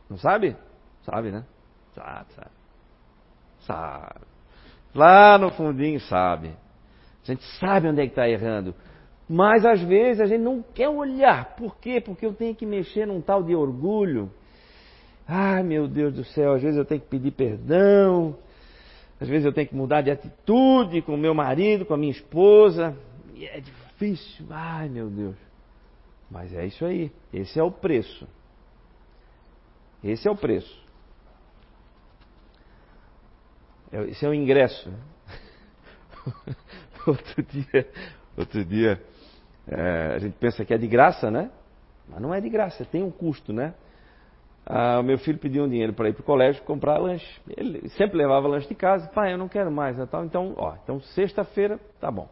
Não 0.09 0.18
sabe? 0.18 0.57
Sabe, 1.05 1.31
né? 1.31 1.44
Sabe, 1.94 2.33
sabe. 2.35 2.62
Sabe. 3.66 4.20
Lá 4.94 5.38
no 5.38 5.51
fundinho 5.51 6.01
sabe. 6.01 6.51
A 7.22 7.27
gente 7.27 7.44
sabe 7.59 7.88
onde 7.88 8.01
é 8.01 8.05
que 8.05 8.12
está 8.12 8.29
errando. 8.29 8.75
Mas 9.29 9.64
às 9.64 9.81
vezes 9.81 10.20
a 10.20 10.27
gente 10.27 10.42
não 10.42 10.62
quer 10.62 10.88
olhar. 10.88 11.57
Por 11.57 11.77
quê? 11.77 12.01
Porque 12.01 12.27
eu 12.27 12.35
tenho 12.35 12.55
que 12.55 12.66
mexer 12.66 13.07
num 13.07 13.20
tal 13.20 13.42
de 13.42 13.55
orgulho 13.55 14.31
Ai 15.27 15.62
meu 15.62 15.87
Deus 15.88 16.14
do 16.14 16.25
céu, 16.25 16.53
às 16.53 16.62
vezes 16.62 16.77
eu 16.77 16.85
tenho 16.85 17.01
que 17.01 17.09
pedir 17.09 17.31
perdão, 17.31 18.37
às 19.20 19.29
vezes 19.29 19.44
eu 19.44 19.53
tenho 19.53 19.68
que 19.68 19.75
mudar 19.75 20.03
de 20.03 20.11
atitude 20.11 21.01
com 21.03 21.14
o 21.14 21.18
meu 21.18 21.35
marido, 21.35 21.87
com 21.87 21.94
a 21.94 21.96
minha 21.96 22.12
esposa. 22.12 22.96
E 23.35 23.46
é 23.46 23.61
difícil, 23.61 24.46
ai 24.51 24.88
meu 24.88 25.09
Deus. 25.09 25.37
Mas 26.31 26.53
é 26.53 26.66
isso 26.66 26.85
aí, 26.85 27.11
esse 27.33 27.59
é 27.59 27.62
o 27.62 27.70
preço. 27.70 28.27
Esse 30.03 30.27
é 30.27 30.31
o 30.31 30.37
preço. 30.37 30.83
Esse 33.92 34.24
é 34.24 34.28
o 34.28 34.35
ingresso. 34.35 34.92
outro 37.07 37.42
dia, 37.42 37.88
outro 38.37 38.64
dia 38.64 39.02
é, 39.66 40.14
a 40.14 40.18
gente 40.18 40.35
pensa 40.38 40.64
que 40.64 40.72
é 40.72 40.78
de 40.78 40.87
graça, 40.87 41.31
né? 41.31 41.50
Mas 42.09 42.20
não 42.20 42.35
é 42.35 42.40
de 42.40 42.48
graça, 42.48 42.85
tem 42.85 43.02
um 43.02 43.11
custo, 43.11 43.52
né? 43.52 43.74
Ah, 44.64 45.00
o 45.00 45.02
meu 45.02 45.18
filho 45.18 45.38
pediu 45.38 45.64
um 45.64 45.68
dinheiro 45.68 45.92
para 45.92 46.09
ir 46.09 46.12
para 46.12 46.22
o 46.22 46.24
colégio 46.24 46.62
comprar 46.62 46.98
lanche. 46.98 47.40
Ele 47.57 47.88
sempre 47.90 48.16
levava 48.16 48.46
lanche 48.46 48.68
de 48.68 48.74
casa. 48.74 49.09
Pai, 49.09 49.33
eu 49.33 49.38
não 49.38 49.48
quero 49.48 49.72
mais. 49.72 49.96
Né, 49.96 50.07
tal. 50.07 50.24
Então, 50.24 50.55
ó, 50.57 50.74
então 50.83 51.00
sexta-feira 51.00 51.81
tá 52.00 52.11
bom. 52.11 52.28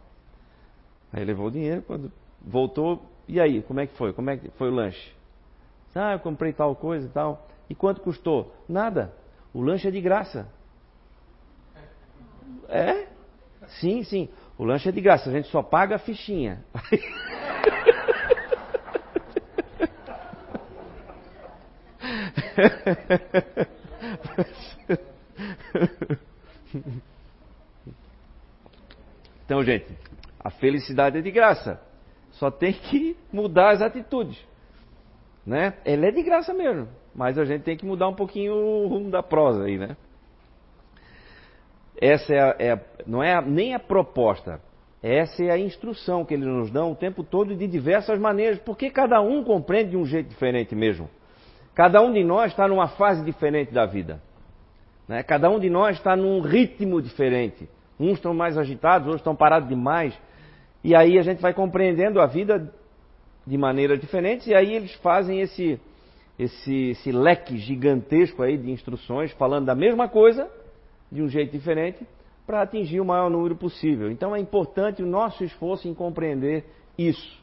Aí 1.13 1.25
levou 1.25 1.49
o 1.49 1.51
dinheiro, 1.51 1.83
quando 1.83 2.13
voltou, 2.41 3.03
e 3.29 3.41
aí, 3.41 3.63
como 3.63 3.81
é 3.81 3.87
que 3.87 3.97
foi? 3.97 4.13
Como 4.13 4.31
é 4.31 4.37
que 4.37 4.49
foi 4.51 4.71
o 4.71 4.75
lanche? 4.75 5.13
Ah, 5.95 6.13
eu 6.13 6.21
comprei 6.21 6.53
tal 6.53 6.75
coisa 6.77 7.07
e 7.07 7.11
tal. 7.11 7.49
E 7.69 7.75
quanto 7.75 8.01
custou? 8.01 8.55
Nada. 8.69 9.13
O 9.53 9.61
lanche 9.61 9.89
é 9.89 9.91
de 9.91 10.01
graça. 10.01 10.49
É? 12.69 13.07
Sim, 13.81 14.03
sim. 14.03 14.29
O 14.59 14.65
lanche 14.65 14.89
é 14.89 14.93
de 14.93 15.01
graça, 15.01 15.31
a 15.31 15.33
gente 15.33 15.49
só 15.49 15.63
paga 15.63 15.97
a 15.97 15.99
fichinha. 15.99 16.65
então, 29.45 29.63
gente, 29.65 29.87
a 30.39 30.51
felicidade 30.51 31.19
é 31.19 31.21
de 31.23 31.31
graça. 31.31 31.81
Só 32.33 32.51
tem 32.51 32.73
que 32.73 33.17
mudar 33.33 33.71
as 33.71 33.83
atitudes. 33.83 34.39
Né? 35.45 35.75
Ela 35.85 36.07
é 36.07 36.11
de 36.11 36.23
graça 36.23 36.53
mesmo. 36.55 36.89
Mas 37.15 37.39
a 37.39 37.45
gente 37.45 37.63
tem 37.63 37.77
que 37.77 37.85
mudar 37.85 38.09
um 38.09 38.15
pouquinho 38.15 38.55
o 38.55 38.87
rumo 38.87 39.11
da 39.11 39.23
prosa 39.23 39.65
aí, 39.65 39.77
né? 39.79 39.97
Essa 41.97 42.35
é, 42.35 42.41
a, 42.41 42.57
é 42.59 42.73
a, 42.73 42.81
não 43.07 43.23
é 43.23 43.35
a, 43.35 43.41
nem 43.41 43.75
a 43.75 43.79
proposta, 43.79 44.61
essa 45.03 45.43
é 45.43 45.51
a 45.51 45.59
instrução 45.59 46.25
que 46.25 46.35
eles 46.35 46.47
nos 46.47 46.71
dão 46.71 46.93
o 46.93 46.95
tempo 46.95 47.25
todo 47.25 47.55
de 47.55 47.67
diversas 47.67 48.19
maneiras, 48.19 48.59
porque 48.59 48.91
cada 48.91 49.21
um 49.21 49.43
compreende 49.43 49.91
de 49.91 49.97
um 49.97 50.05
jeito 50.05 50.29
diferente 50.29 50.75
mesmo. 50.75 51.09
Cada 51.75 52.03
um 52.03 52.13
de 52.13 52.23
nós 52.23 52.51
está 52.51 52.69
numa 52.69 52.89
fase 52.89 53.25
diferente 53.25 53.73
da 53.73 53.87
vida. 53.87 54.21
Né? 55.09 55.23
Cada 55.23 55.49
um 55.49 55.59
de 55.59 55.71
nós 55.71 55.97
está 55.97 56.15
num 56.15 56.41
ritmo 56.41 57.01
diferente. 57.01 57.67
Uns 57.99 58.15
estão 58.15 58.35
mais 58.35 58.59
agitados, 58.59 59.07
outros 59.07 59.21
estão 59.21 59.35
parados 59.35 59.69
demais. 59.69 60.15
E 60.85 60.95
aí 60.95 61.19
a 61.19 61.23
gente 61.23 61.41
vai 61.41 61.55
compreendendo 61.55 62.21
a 62.21 62.27
vida 62.27 62.73
de 63.47 63.57
maneiras 63.57 63.99
diferentes, 63.99 64.47
e 64.47 64.55
aí 64.55 64.75
eles 64.75 64.93
fazem 64.97 65.41
esse, 65.41 65.81
esse, 66.39 66.91
esse 66.91 67.11
leque 67.11 67.57
gigantesco 67.57 68.43
aí 68.43 68.59
de 68.59 68.71
instruções, 68.71 69.33
falando 69.33 69.67
da 69.67 69.75
mesma 69.75 70.09
coisa, 70.09 70.49
de 71.11 71.23
um 71.23 71.29
jeito 71.29 71.53
diferente, 71.53 72.07
para 72.47 72.63
atingir 72.63 73.01
o 73.01 73.05
maior 73.05 73.31
número 73.31 73.57
possível. 73.57 74.11
Então 74.11 74.35
é 74.35 74.41
importante 74.41 75.03
o 75.03 75.07
nosso 75.07 75.45
esforço 75.45 75.87
em 75.87 75.95
compreender 75.95 76.65
isso 76.99 77.41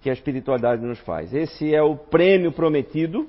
que 0.00 0.08
a 0.08 0.12
espiritualidade 0.12 0.82
nos 0.82 0.98
faz. 1.00 1.34
Esse 1.34 1.74
é 1.74 1.82
o 1.82 1.96
prêmio 1.96 2.52
prometido. 2.52 3.28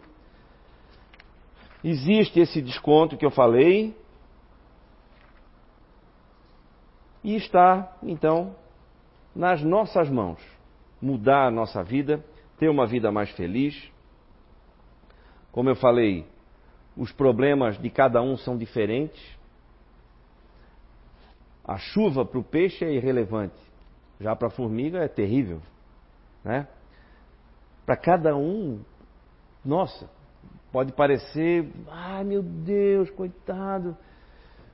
Existe 1.84 2.40
esse 2.40 2.62
desconto 2.62 3.18
que 3.18 3.26
eu 3.26 3.32
falei. 3.32 3.96
E 7.24 7.36
está, 7.36 7.98
então, 8.04 8.56
nas 9.36 9.62
nossas 9.64 10.10
mãos 10.10 10.40
mudar 11.02 11.48
a 11.48 11.52
nossa 11.52 11.84
vida, 11.84 12.24
ter 12.58 12.70
uma 12.70 12.86
vida 12.86 13.12
mais 13.12 13.30
feliz. 13.32 13.92
Como 15.52 15.70
eu 15.70 15.76
falei, 15.76 16.26
os 16.96 17.12
problemas 17.12 17.78
de 17.78 17.90
cada 17.90 18.22
um 18.22 18.38
são 18.38 18.58
diferentes. 18.58 19.39
A 21.70 21.78
chuva 21.78 22.26
para 22.26 22.40
o 22.40 22.44
peixe 22.44 22.84
é 22.84 22.92
irrelevante, 22.92 23.54
já 24.20 24.36
para 24.36 24.48
a 24.48 24.50
formiga 24.52 25.04
é 25.04 25.08
terrível. 25.08 25.62
Né? 26.44 26.68
Para 27.86 27.96
cada 27.96 28.36
um, 28.36 28.80
nossa, 29.64 30.10
pode 30.72 30.92
parecer, 30.94 31.72
ai 31.88 32.24
meu 32.24 32.42
Deus, 32.42 33.12
coitado, 33.12 33.96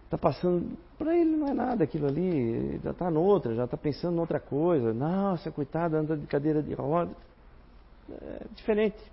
está 0.05 0.17
passando. 0.17 0.77
Para 0.97 1.13
ele 1.17 1.35
não 1.35 1.49
é 1.49 1.53
nada 1.53 1.83
aquilo 1.83 2.07
ali, 2.07 2.79
já 2.81 2.91
está 2.91 3.11
noutra, 3.11 3.53
já 3.53 3.65
está 3.65 3.75
pensando 3.75 4.15
em 4.15 4.19
outra 4.21 4.39
coisa. 4.39 4.93
Nossa, 4.93 5.51
coitado, 5.51 5.97
anda 5.97 6.15
de 6.15 6.25
cadeira 6.25 6.63
de 6.63 6.73
roda. 6.75 7.11
É 8.09 8.45
diferente. 8.55 9.03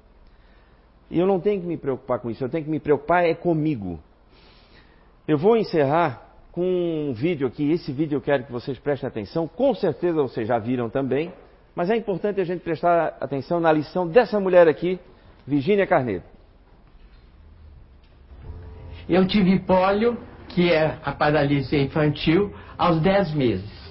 E 1.10 1.18
eu 1.18 1.26
não 1.26 1.40
tenho 1.40 1.60
que 1.60 1.66
me 1.66 1.76
preocupar 1.76 2.20
com 2.20 2.30
isso, 2.30 2.44
eu 2.44 2.48
tenho 2.48 2.64
que 2.64 2.70
me 2.70 2.78
preocupar 2.78 3.24
é 3.24 3.34
comigo. 3.34 3.98
Eu 5.26 5.36
vou 5.36 5.56
encerrar 5.56 6.31
com 6.52 7.08
um 7.08 7.14
vídeo 7.14 7.46
aqui, 7.46 7.72
esse 7.72 7.90
vídeo 7.90 8.16
eu 8.16 8.20
quero 8.20 8.44
que 8.44 8.52
vocês 8.52 8.78
prestem 8.78 9.08
atenção, 9.08 9.48
com 9.48 9.74
certeza 9.74 10.20
vocês 10.20 10.46
já 10.46 10.58
viram 10.58 10.90
também, 10.90 11.32
mas 11.74 11.88
é 11.88 11.96
importante 11.96 12.40
a 12.40 12.44
gente 12.44 12.60
prestar 12.60 13.16
atenção 13.18 13.58
na 13.58 13.72
lição 13.72 14.06
dessa 14.06 14.38
mulher 14.38 14.68
aqui, 14.68 15.00
Virgínia 15.46 15.86
Carneiro. 15.86 16.22
Eu 19.08 19.26
tive 19.26 19.58
pólio 19.60 20.18
que 20.48 20.70
é 20.70 20.98
a 21.02 21.12
paralisia 21.12 21.80
infantil, 21.80 22.52
aos 22.76 23.00
10 23.00 23.34
meses. 23.34 23.82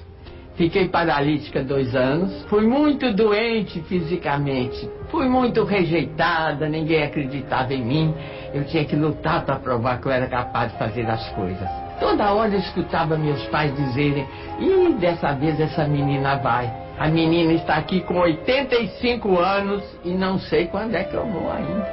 Fiquei 0.55 0.89
paralítica 0.89 1.63
dois 1.63 1.95
anos, 1.95 2.43
fui 2.43 2.67
muito 2.67 3.11
doente 3.13 3.81
fisicamente, 3.83 4.87
fui 5.09 5.27
muito 5.27 5.63
rejeitada, 5.63 6.69
ninguém 6.69 7.03
acreditava 7.03 7.73
em 7.73 7.83
mim, 7.83 8.13
eu 8.53 8.63
tinha 8.65 8.85
que 8.85 8.95
lutar 8.95 9.43
para 9.43 9.55
provar 9.55 9.99
que 9.99 10.07
eu 10.07 10.11
era 10.11 10.27
capaz 10.27 10.71
de 10.71 10.77
fazer 10.77 11.09
as 11.09 11.27
coisas. 11.29 11.80
Toda 12.01 12.33
hora 12.33 12.51
eu 12.51 12.59
escutava 12.59 13.15
meus 13.15 13.41
pais 13.45 13.73
dizerem: 13.75 14.27
Ih, 14.59 14.93
dessa 14.99 15.31
vez 15.33 15.57
essa 15.59 15.85
menina 15.85 16.35
vai. 16.35 16.69
A 16.99 17.07
menina 17.07 17.53
está 17.53 17.75
aqui 17.75 18.01
com 18.01 18.19
85 18.19 19.39
anos 19.39 19.83
e 20.03 20.09
não 20.09 20.37
sei 20.37 20.67
quando 20.67 20.95
é 20.95 21.03
que 21.03 21.15
eu 21.15 21.25
vou 21.25 21.49
ainda. 21.49 21.87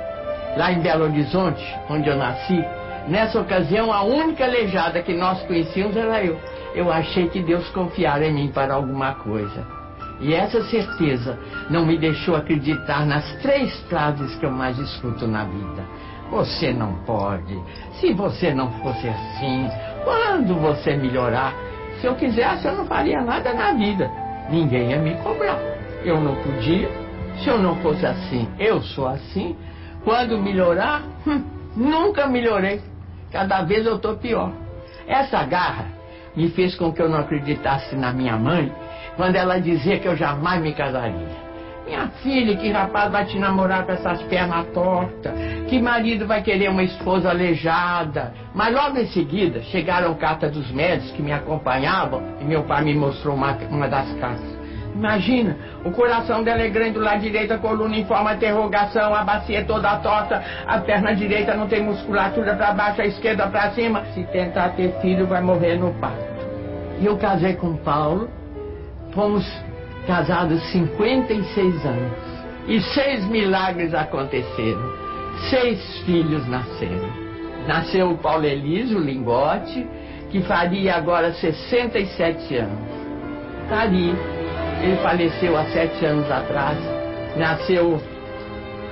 Lá 0.57 0.73
em 0.73 0.81
Belo 0.81 1.05
Horizonte, 1.05 1.63
onde 1.89 2.09
eu 2.09 2.17
nasci, 2.17 2.65
Nessa 3.09 3.41
ocasião, 3.41 3.91
a 3.91 4.03
única 4.03 4.45
aleijada 4.45 5.03
que 5.03 5.15
nós 5.15 5.43
conhecíamos 5.45 5.97
era 5.97 6.23
eu. 6.23 6.39
Eu 6.75 6.93
achei 6.93 7.27
que 7.29 7.43
Deus 7.43 7.67
confiara 7.71 8.27
em 8.27 8.35
mim 8.35 8.49
para 8.49 8.75
alguma 8.75 9.15
coisa. 9.15 9.67
E 10.21 10.35
essa 10.35 10.63
certeza 10.65 11.39
não 11.71 11.87
me 11.87 11.97
deixou 11.97 12.37
acreditar 12.37 13.07
nas 13.07 13.25
três 13.41 13.75
frases 13.89 14.35
que 14.35 14.45
eu 14.45 14.51
mais 14.51 14.79
escuto 14.79 15.27
na 15.27 15.45
vida. 15.45 15.85
Você 16.31 16.71
não 16.71 16.97
pode. 17.07 17.59
Se 17.99 18.13
você 18.13 18.53
não 18.53 18.71
fosse 18.73 19.09
assim, 19.09 19.71
quando 20.09 20.55
você 20.55 20.97
melhorar? 20.97 21.53
Se 22.01 22.07
eu 22.07 22.15
quisesse, 22.15 22.67
eu 22.67 22.75
não 22.75 22.87
faria 22.87 23.21
nada 23.21 23.53
na 23.53 23.73
vida. 23.73 24.11
Ninguém 24.49 24.93
ia 24.93 24.99
me 24.99 25.15
cobrar. 25.17 25.59
Eu 26.03 26.19
não 26.19 26.35
podia. 26.37 26.89
Se 27.37 27.51
eu 27.51 27.59
não 27.59 27.77
fosse 27.77 28.07
assim, 28.07 28.49
eu 28.59 28.81
sou 28.81 29.07
assim. 29.07 29.55
Quando 30.05 30.39
melhorar, 30.39 31.03
hum, 31.27 31.45
nunca 31.77 32.27
melhorei. 32.27 32.81
Cada 33.31 33.63
vez 33.65 33.85
eu 33.85 33.97
estou 33.97 34.17
pior. 34.17 34.51
Essa 35.07 35.45
garra 35.45 35.85
me 36.35 36.49
fez 36.49 36.75
com 36.75 36.91
que 36.91 37.03
eu 37.03 37.09
não 37.11 37.19
acreditasse 37.19 37.95
na 37.95 38.11
minha 38.11 38.39
mãe 38.39 38.73
quando 39.15 39.37
ela 39.37 39.61
dizia 39.61 39.99
que 39.99 40.09
eu 40.09 40.17
jamais 40.17 40.63
me 40.63 40.73
casaria. 40.73 41.48
Minha 41.89 42.09
filha, 42.23 42.55
que 42.55 42.71
rapaz 42.71 43.11
vai 43.11 43.25
te 43.25 43.39
namorar 43.39 43.87
com 43.87 43.93
essas 43.93 44.21
pernas 44.25 44.67
tortas? 44.75 45.33
Que 45.69 45.81
marido 45.81 46.27
vai 46.27 46.43
querer 46.43 46.69
uma 46.69 46.83
esposa 46.83 47.31
aleijada? 47.31 48.35
Mas 48.55 48.75
logo 48.75 48.99
em 48.99 49.07
seguida 49.07 49.63
chegaram 49.63 50.15
cartas 50.15 50.53
dos 50.53 50.71
médicos 50.71 51.13
que 51.13 51.23
me 51.23 51.33
acompanhavam 51.33 52.23
e 52.43 52.45
meu 52.45 52.63
pai 52.65 52.85
me 52.85 52.95
mostrou 52.95 53.35
uma, 53.35 53.57
uma 53.71 53.89
das 53.89 54.13
cartas. 54.21 54.59
Imagina, 54.95 55.57
o 55.83 55.91
coração 55.91 56.43
dela 56.45 56.61
é 56.61 56.69
grande 56.69 56.93
do 56.93 57.01
lado 57.01 57.23
direito, 57.23 57.53
a 57.53 57.59
coluna 57.59 57.97
em 57.97 58.05
forma 58.05 58.33
de 58.33 58.37
interrogação, 58.45 59.15
a 59.15 59.25
bacia 59.25 59.65
toda 59.65 59.97
torta, 59.97 60.45
a 60.67 60.79
perna 60.81 61.15
direita 61.15 61.55
não 61.55 61.69
tem 61.69 61.83
musculatura 61.83 62.55
para 62.55 62.75
baixo, 62.75 63.01
a 63.01 63.07
esquerda 63.07 63.47
para 63.47 63.71
cima. 63.71 64.05
Se 64.13 64.25
tentar 64.25 64.71
ter 64.71 64.93
filho, 65.01 65.27
vai 65.27 65.41
morrer 65.41 65.77
no 65.77 65.95
parto. 65.95 66.19
E 67.01 67.07
eu 67.07 67.17
casei 67.17 67.55
com 67.55 67.77
Paulo, 67.77 68.29
fomos 69.15 69.47
casados 70.09 70.61
56 70.73 71.87
anos. 71.87 72.13
E 72.67 72.81
seis 72.81 73.25
milagres 73.27 73.95
aconteceram. 73.95 74.83
Seis 75.49 76.01
filhos 76.01 76.45
nasceram. 76.49 77.09
Nasceu 77.69 78.11
o 78.11 78.19
Paulo 78.19 78.45
Elísio 78.45 78.99
Lingote, 78.99 79.87
que 80.31 80.43
faria 80.43 80.97
agora 80.97 81.33
67 81.33 82.57
anos. 82.57 82.89
Tá 83.69 83.83
ali 83.83 84.13
ele 84.83 84.97
faleceu 84.99 85.57
há 85.57 85.65
sete 85.67 86.05
anos 86.05 86.31
atrás. 86.31 86.79
Nasceu 87.37 88.01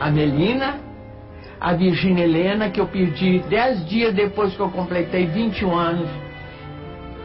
a 0.01 0.11
Melina, 0.11 0.81
a 1.61 1.73
Virgínia 1.73 2.25
Helena, 2.25 2.71
que 2.71 2.81
eu 2.81 2.87
perdi 2.87 3.39
dez 3.49 3.87
dias 3.87 4.13
depois 4.13 4.55
que 4.55 4.61
eu 4.61 4.69
completei 4.69 5.27
21 5.27 5.75
anos. 5.75 6.09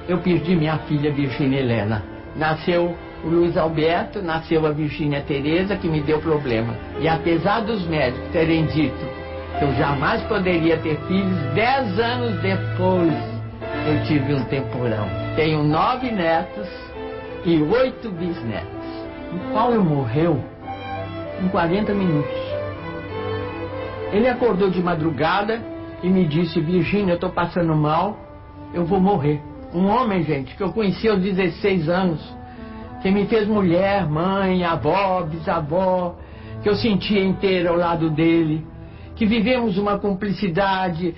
Eu 0.08 0.20
perdi 0.20 0.56
minha 0.56 0.78
filha 0.80 1.12
Virgínia 1.12 1.60
Helena. 1.60 2.04
Nasceu 2.36 2.96
o 3.24 3.30
Luiz 3.30 3.56
Alberto, 3.56 4.22
nasceu 4.22 4.66
a 4.66 4.72
Virgínia 4.72 5.22
Tereza, 5.22 5.76
que 5.76 5.88
me 5.88 6.02
deu 6.02 6.20
problema. 6.20 6.74
E 7.00 7.08
apesar 7.08 7.62
dos 7.62 7.86
médicos 7.88 8.30
terem 8.32 8.66
dito 8.66 9.22
que 9.58 9.66
eu 9.66 9.74
jamais 9.76 10.22
poderia 10.24 10.78
ter 10.78 10.98
filhos, 11.08 11.38
dez 11.54 12.00
anos 12.00 12.42
depois 12.42 13.14
eu 13.88 14.04
tive 14.06 14.34
um 14.34 14.44
temporão. 14.46 15.08
Tenho 15.36 15.64
nove 15.64 16.12
netos 16.12 16.68
e 17.46 17.62
oito 17.62 18.10
bisnetos. 18.10 18.82
O 19.34 19.54
Paulo 19.54 19.84
morreu 19.84 20.44
em 21.42 21.48
40 21.50 21.94
minutos. 21.94 22.42
Ele 24.12 24.28
acordou 24.28 24.70
de 24.70 24.82
madrugada 24.82 25.62
e 26.04 26.10
me 26.10 26.26
disse, 26.26 26.60
Virgínia, 26.60 27.14
eu 27.14 27.16
estou 27.16 27.30
passando 27.30 27.74
mal, 27.76 28.18
eu 28.74 28.86
vou 28.86 29.00
morrer. 29.00 29.42
Um 29.74 29.88
homem, 29.88 30.24
gente, 30.24 30.56
que 30.56 30.62
eu 30.62 30.74
conheci 30.74 31.08
aos 31.08 31.22
16 31.22 31.88
anos, 31.88 32.36
que 33.02 33.12
me 33.12 33.26
fez 33.26 33.48
mulher, 33.48 34.08
mãe, 34.08 34.64
avó, 34.64 35.24
bisavó, 35.24 36.16
que 36.62 36.70
eu 36.70 36.76
sentia 36.76 37.24
inteira 37.24 37.70
ao 37.70 37.76
lado 37.76 38.10
dele, 38.10 38.66
que 39.16 39.26
vivemos 39.26 39.78
uma 39.78 39.98
cumplicidade, 39.98 41.16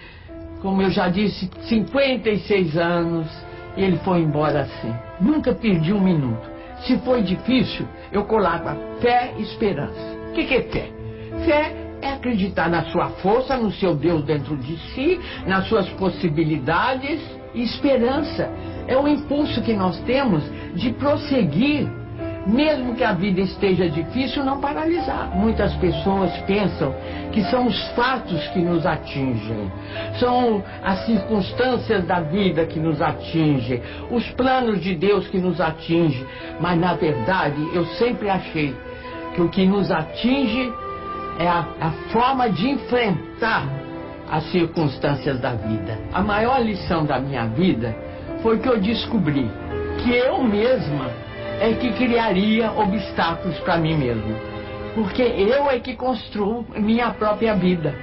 como 0.62 0.82
eu 0.82 0.90
já 0.90 1.10
disse, 1.10 1.50
56 1.64 2.78
anos 2.78 3.28
e 3.76 3.84
ele 3.84 3.98
foi 3.98 4.20
embora 4.20 4.62
assim. 4.62 4.94
Nunca 5.20 5.54
perdi 5.54 5.94
um 5.94 6.00
minuto. 6.00 6.52
Se 6.82 6.98
foi 7.00 7.22
difícil, 7.22 7.88
eu 8.12 8.26
colava 8.26 8.78
fé 9.02 9.34
e 9.38 9.42
esperança. 9.42 10.18
O 10.30 10.34
que, 10.34 10.46
que 10.46 10.54
é 10.56 10.62
fé? 10.64 10.92
Fé 11.46 11.76
é 12.02 12.10
acreditar 12.10 12.70
na 12.70 12.84
sua 12.86 13.10
força, 13.10 13.56
no 13.58 13.72
seu 13.72 13.96
Deus 13.96 14.24
dentro 14.24 14.58
de 14.58 14.78
si, 14.90 15.20
nas 15.48 15.68
suas 15.68 15.88
possibilidades. 15.92 17.22
Esperança 17.56 18.50
é 18.88 18.98
o 18.98 19.08
impulso 19.08 19.62
que 19.62 19.74
nós 19.74 20.00
temos 20.02 20.44
de 20.76 20.92
prosseguir 20.92 21.88
mesmo 22.46 22.96
que 22.96 23.04
a 23.04 23.14
vida 23.14 23.42
esteja 23.42 23.90
difícil, 23.90 24.44
não 24.44 24.60
paralisar. 24.60 25.32
Muitas 25.36 25.74
pessoas 25.76 26.32
pensam 26.42 26.94
que 27.32 27.44
são 27.46 27.68
os 27.68 27.88
fatos 27.90 28.46
que 28.50 28.60
nos 28.60 28.86
atingem, 28.86 29.72
são 30.20 30.64
as 30.84 31.06
circunstâncias 31.06 32.06
da 32.06 32.20
vida 32.20 32.66
que 32.66 32.80
nos 32.80 33.02
atingem, 33.02 33.82
os 34.12 34.30
planos 34.32 34.82
de 34.82 34.96
Deus 34.96 35.28
que 35.28 35.38
nos 35.38 35.60
atingem. 35.62 36.26
Mas 36.60 36.78
na 36.80 36.94
verdade, 36.94 37.62
eu 37.74 37.86
sempre 37.98 38.30
achei 38.30 38.76
que 39.36 39.42
o 39.42 39.50
que 39.50 39.66
nos 39.66 39.90
atinge 39.90 40.72
é 41.40 41.48
a, 41.48 41.66
a 41.80 41.92
forma 42.12 42.50
de 42.50 42.70
enfrentar 42.70 43.83
as 44.34 44.46
circunstâncias 44.46 45.40
da 45.40 45.52
vida. 45.54 45.96
A 46.12 46.24
maior 46.24 46.60
lição 46.60 47.06
da 47.06 47.20
minha 47.20 47.46
vida 47.46 47.96
foi 48.42 48.58
que 48.58 48.68
eu 48.68 48.80
descobri 48.80 49.48
que 50.00 50.12
eu 50.12 50.44
mesma 50.44 51.12
é 51.62 51.72
que 51.74 51.94
criaria 51.94 52.72
obstáculos 52.72 53.60
para 53.60 53.78
mim 53.78 53.96
mesmo. 53.96 54.36
Porque 54.96 55.22
eu 55.22 55.70
é 55.70 55.78
que 55.78 55.96
construo 55.96 56.66
minha 56.76 57.12
própria 57.12 57.54
vida. 57.54 57.94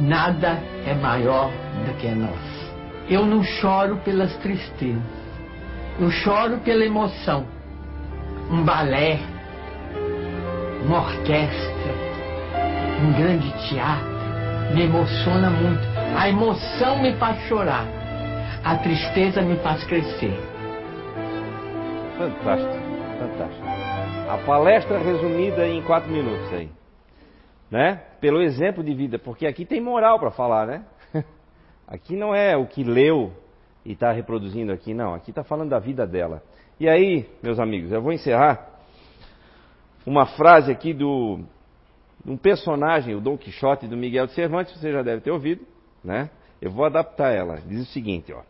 Nada 0.00 0.58
é 0.84 0.94
maior 0.94 1.48
do 1.86 1.94
que 1.94 2.08
nós. 2.08 2.72
Eu 3.08 3.24
não 3.24 3.44
choro 3.44 3.98
pelas 3.98 4.36
tristezas. 4.38 5.00
Eu 6.00 6.10
choro 6.10 6.58
pela 6.58 6.84
emoção. 6.84 7.46
Um 8.50 8.64
balé, 8.64 9.20
uma 10.84 11.02
orquestra, 11.02 11.94
um 13.00 13.12
grande 13.12 13.52
teatro 13.68 14.13
me 14.72 14.82
emociona 14.82 15.50
muito. 15.50 15.82
A 16.16 16.28
emoção 16.28 17.02
me 17.02 17.14
faz 17.16 17.38
chorar. 17.48 17.86
A 18.64 18.78
tristeza 18.78 19.42
me 19.42 19.56
faz 19.56 19.84
crescer. 19.84 20.38
Fantástico, 22.16 22.72
fantástico. 23.18 23.66
A 24.30 24.38
palestra 24.46 24.98
resumida 24.98 25.66
em 25.66 25.82
quatro 25.82 26.10
minutos 26.10 26.52
aí. 26.52 26.70
Né? 27.70 28.00
Pelo 28.20 28.40
exemplo 28.40 28.82
de 28.82 28.94
vida, 28.94 29.18
porque 29.18 29.46
aqui 29.46 29.64
tem 29.64 29.80
moral 29.80 30.18
para 30.18 30.30
falar, 30.30 30.66
né? 30.66 30.84
Aqui 31.86 32.16
não 32.16 32.34
é 32.34 32.56
o 32.56 32.66
que 32.66 32.82
leu 32.82 33.32
e 33.84 33.92
está 33.92 34.10
reproduzindo 34.10 34.72
aqui, 34.72 34.94
não. 34.94 35.12
Aqui 35.12 35.30
está 35.30 35.44
falando 35.44 35.70
da 35.70 35.78
vida 35.78 36.06
dela. 36.06 36.42
E 36.80 36.88
aí, 36.88 37.28
meus 37.42 37.60
amigos, 37.60 37.92
eu 37.92 38.00
vou 38.00 38.12
encerrar 38.12 38.70
uma 40.06 40.26
frase 40.26 40.72
aqui 40.72 40.94
do 40.94 41.40
um 42.26 42.36
personagem, 42.36 43.14
o 43.14 43.20
Dom 43.20 43.36
Quixote 43.36 43.86
do 43.86 43.96
Miguel 43.96 44.26
de 44.26 44.32
Cervantes, 44.32 44.74
você 44.78 44.90
já 44.90 45.02
deve 45.02 45.20
ter 45.20 45.30
ouvido, 45.30 45.66
né? 46.02 46.30
Eu 46.60 46.70
vou 46.70 46.86
adaptar 46.86 47.32
ela. 47.32 47.60
Diz 47.60 47.82
o 47.82 47.92
seguinte, 47.92 48.32
ó: 48.32 48.42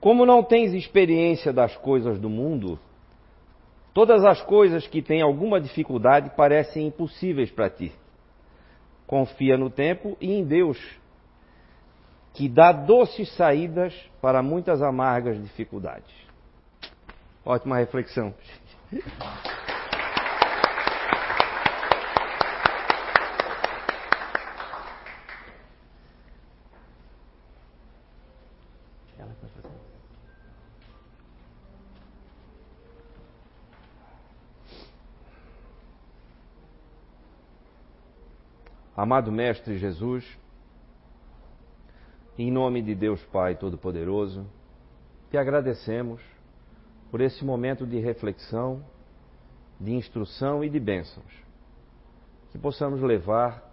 Como 0.00 0.26
não 0.26 0.42
tens 0.42 0.74
experiência 0.74 1.52
das 1.52 1.74
coisas 1.76 2.18
do 2.18 2.28
mundo, 2.28 2.78
todas 3.94 4.24
as 4.24 4.42
coisas 4.42 4.86
que 4.86 5.00
têm 5.00 5.22
alguma 5.22 5.60
dificuldade 5.60 6.30
parecem 6.36 6.86
impossíveis 6.86 7.50
para 7.50 7.70
ti. 7.70 7.92
Confia 9.06 9.56
no 9.56 9.70
tempo 9.70 10.16
e 10.20 10.32
em 10.32 10.44
Deus, 10.44 10.78
que 12.34 12.48
dá 12.48 12.70
doces 12.70 13.34
saídas 13.34 13.94
para 14.20 14.42
muitas 14.42 14.82
amargas 14.82 15.42
dificuldades. 15.42 16.14
Ótima 17.44 17.78
reflexão. 17.78 18.34
Amado 39.02 39.32
Mestre 39.32 39.78
Jesus, 39.78 40.26
em 42.36 42.50
nome 42.50 42.82
de 42.82 42.94
Deus 42.94 43.24
Pai 43.32 43.56
Todo-Poderoso, 43.56 44.46
te 45.30 45.38
agradecemos 45.38 46.20
por 47.10 47.22
esse 47.22 47.42
momento 47.42 47.86
de 47.86 47.98
reflexão, 47.98 48.84
de 49.80 49.94
instrução 49.94 50.62
e 50.62 50.68
de 50.68 50.78
bênçãos, 50.78 51.32
que 52.52 52.58
possamos 52.58 53.00
levar 53.00 53.64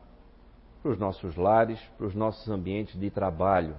para 0.82 0.94
os 0.94 0.98
nossos 0.98 1.36
lares, 1.36 1.78
para 1.98 2.08
os 2.08 2.16
nossos 2.16 2.48
ambientes 2.48 2.98
de 2.98 3.12
trabalho 3.12 3.76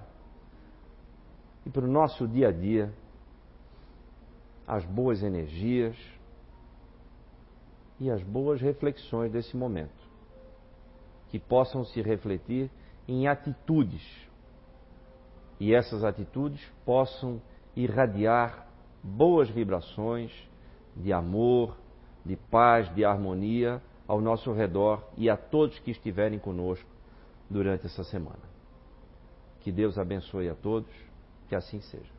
e 1.65 1.69
para 1.71 1.83
o 1.83 1.91
nosso 1.91 2.27
dia 2.27 2.49
a 2.49 2.51
dia 2.51 2.93
as 4.67 4.85
boas 4.85 5.23
energias 5.23 5.97
e 7.99 8.07
as 8.11 8.21
boas 8.21 8.61
reflexões 8.61 9.31
desse 9.31 9.57
momento 9.57 10.08
que 11.29 11.39
possam 11.39 11.83
se 11.85 12.01
refletir 12.01 12.69
em 13.07 13.27
atitudes 13.27 14.29
e 15.59 15.73
essas 15.73 16.03
atitudes 16.03 16.61
possam 16.85 17.41
irradiar 17.75 18.67
boas 19.03 19.49
vibrações 19.49 20.31
de 20.95 21.11
amor, 21.11 21.77
de 22.25 22.35
paz, 22.35 22.93
de 22.95 23.03
harmonia 23.03 23.81
ao 24.07 24.21
nosso 24.21 24.51
redor 24.53 25.03
e 25.17 25.29
a 25.29 25.35
todos 25.35 25.77
que 25.79 25.91
estiverem 25.91 26.39
conosco 26.39 26.89
durante 27.49 27.85
essa 27.85 28.03
semana. 28.03 28.49
Que 29.59 29.71
Deus 29.71 29.97
abençoe 29.97 30.49
a 30.49 30.55
todos, 30.55 30.89
que 31.47 31.55
assim 31.55 31.81
seja. 31.81 32.18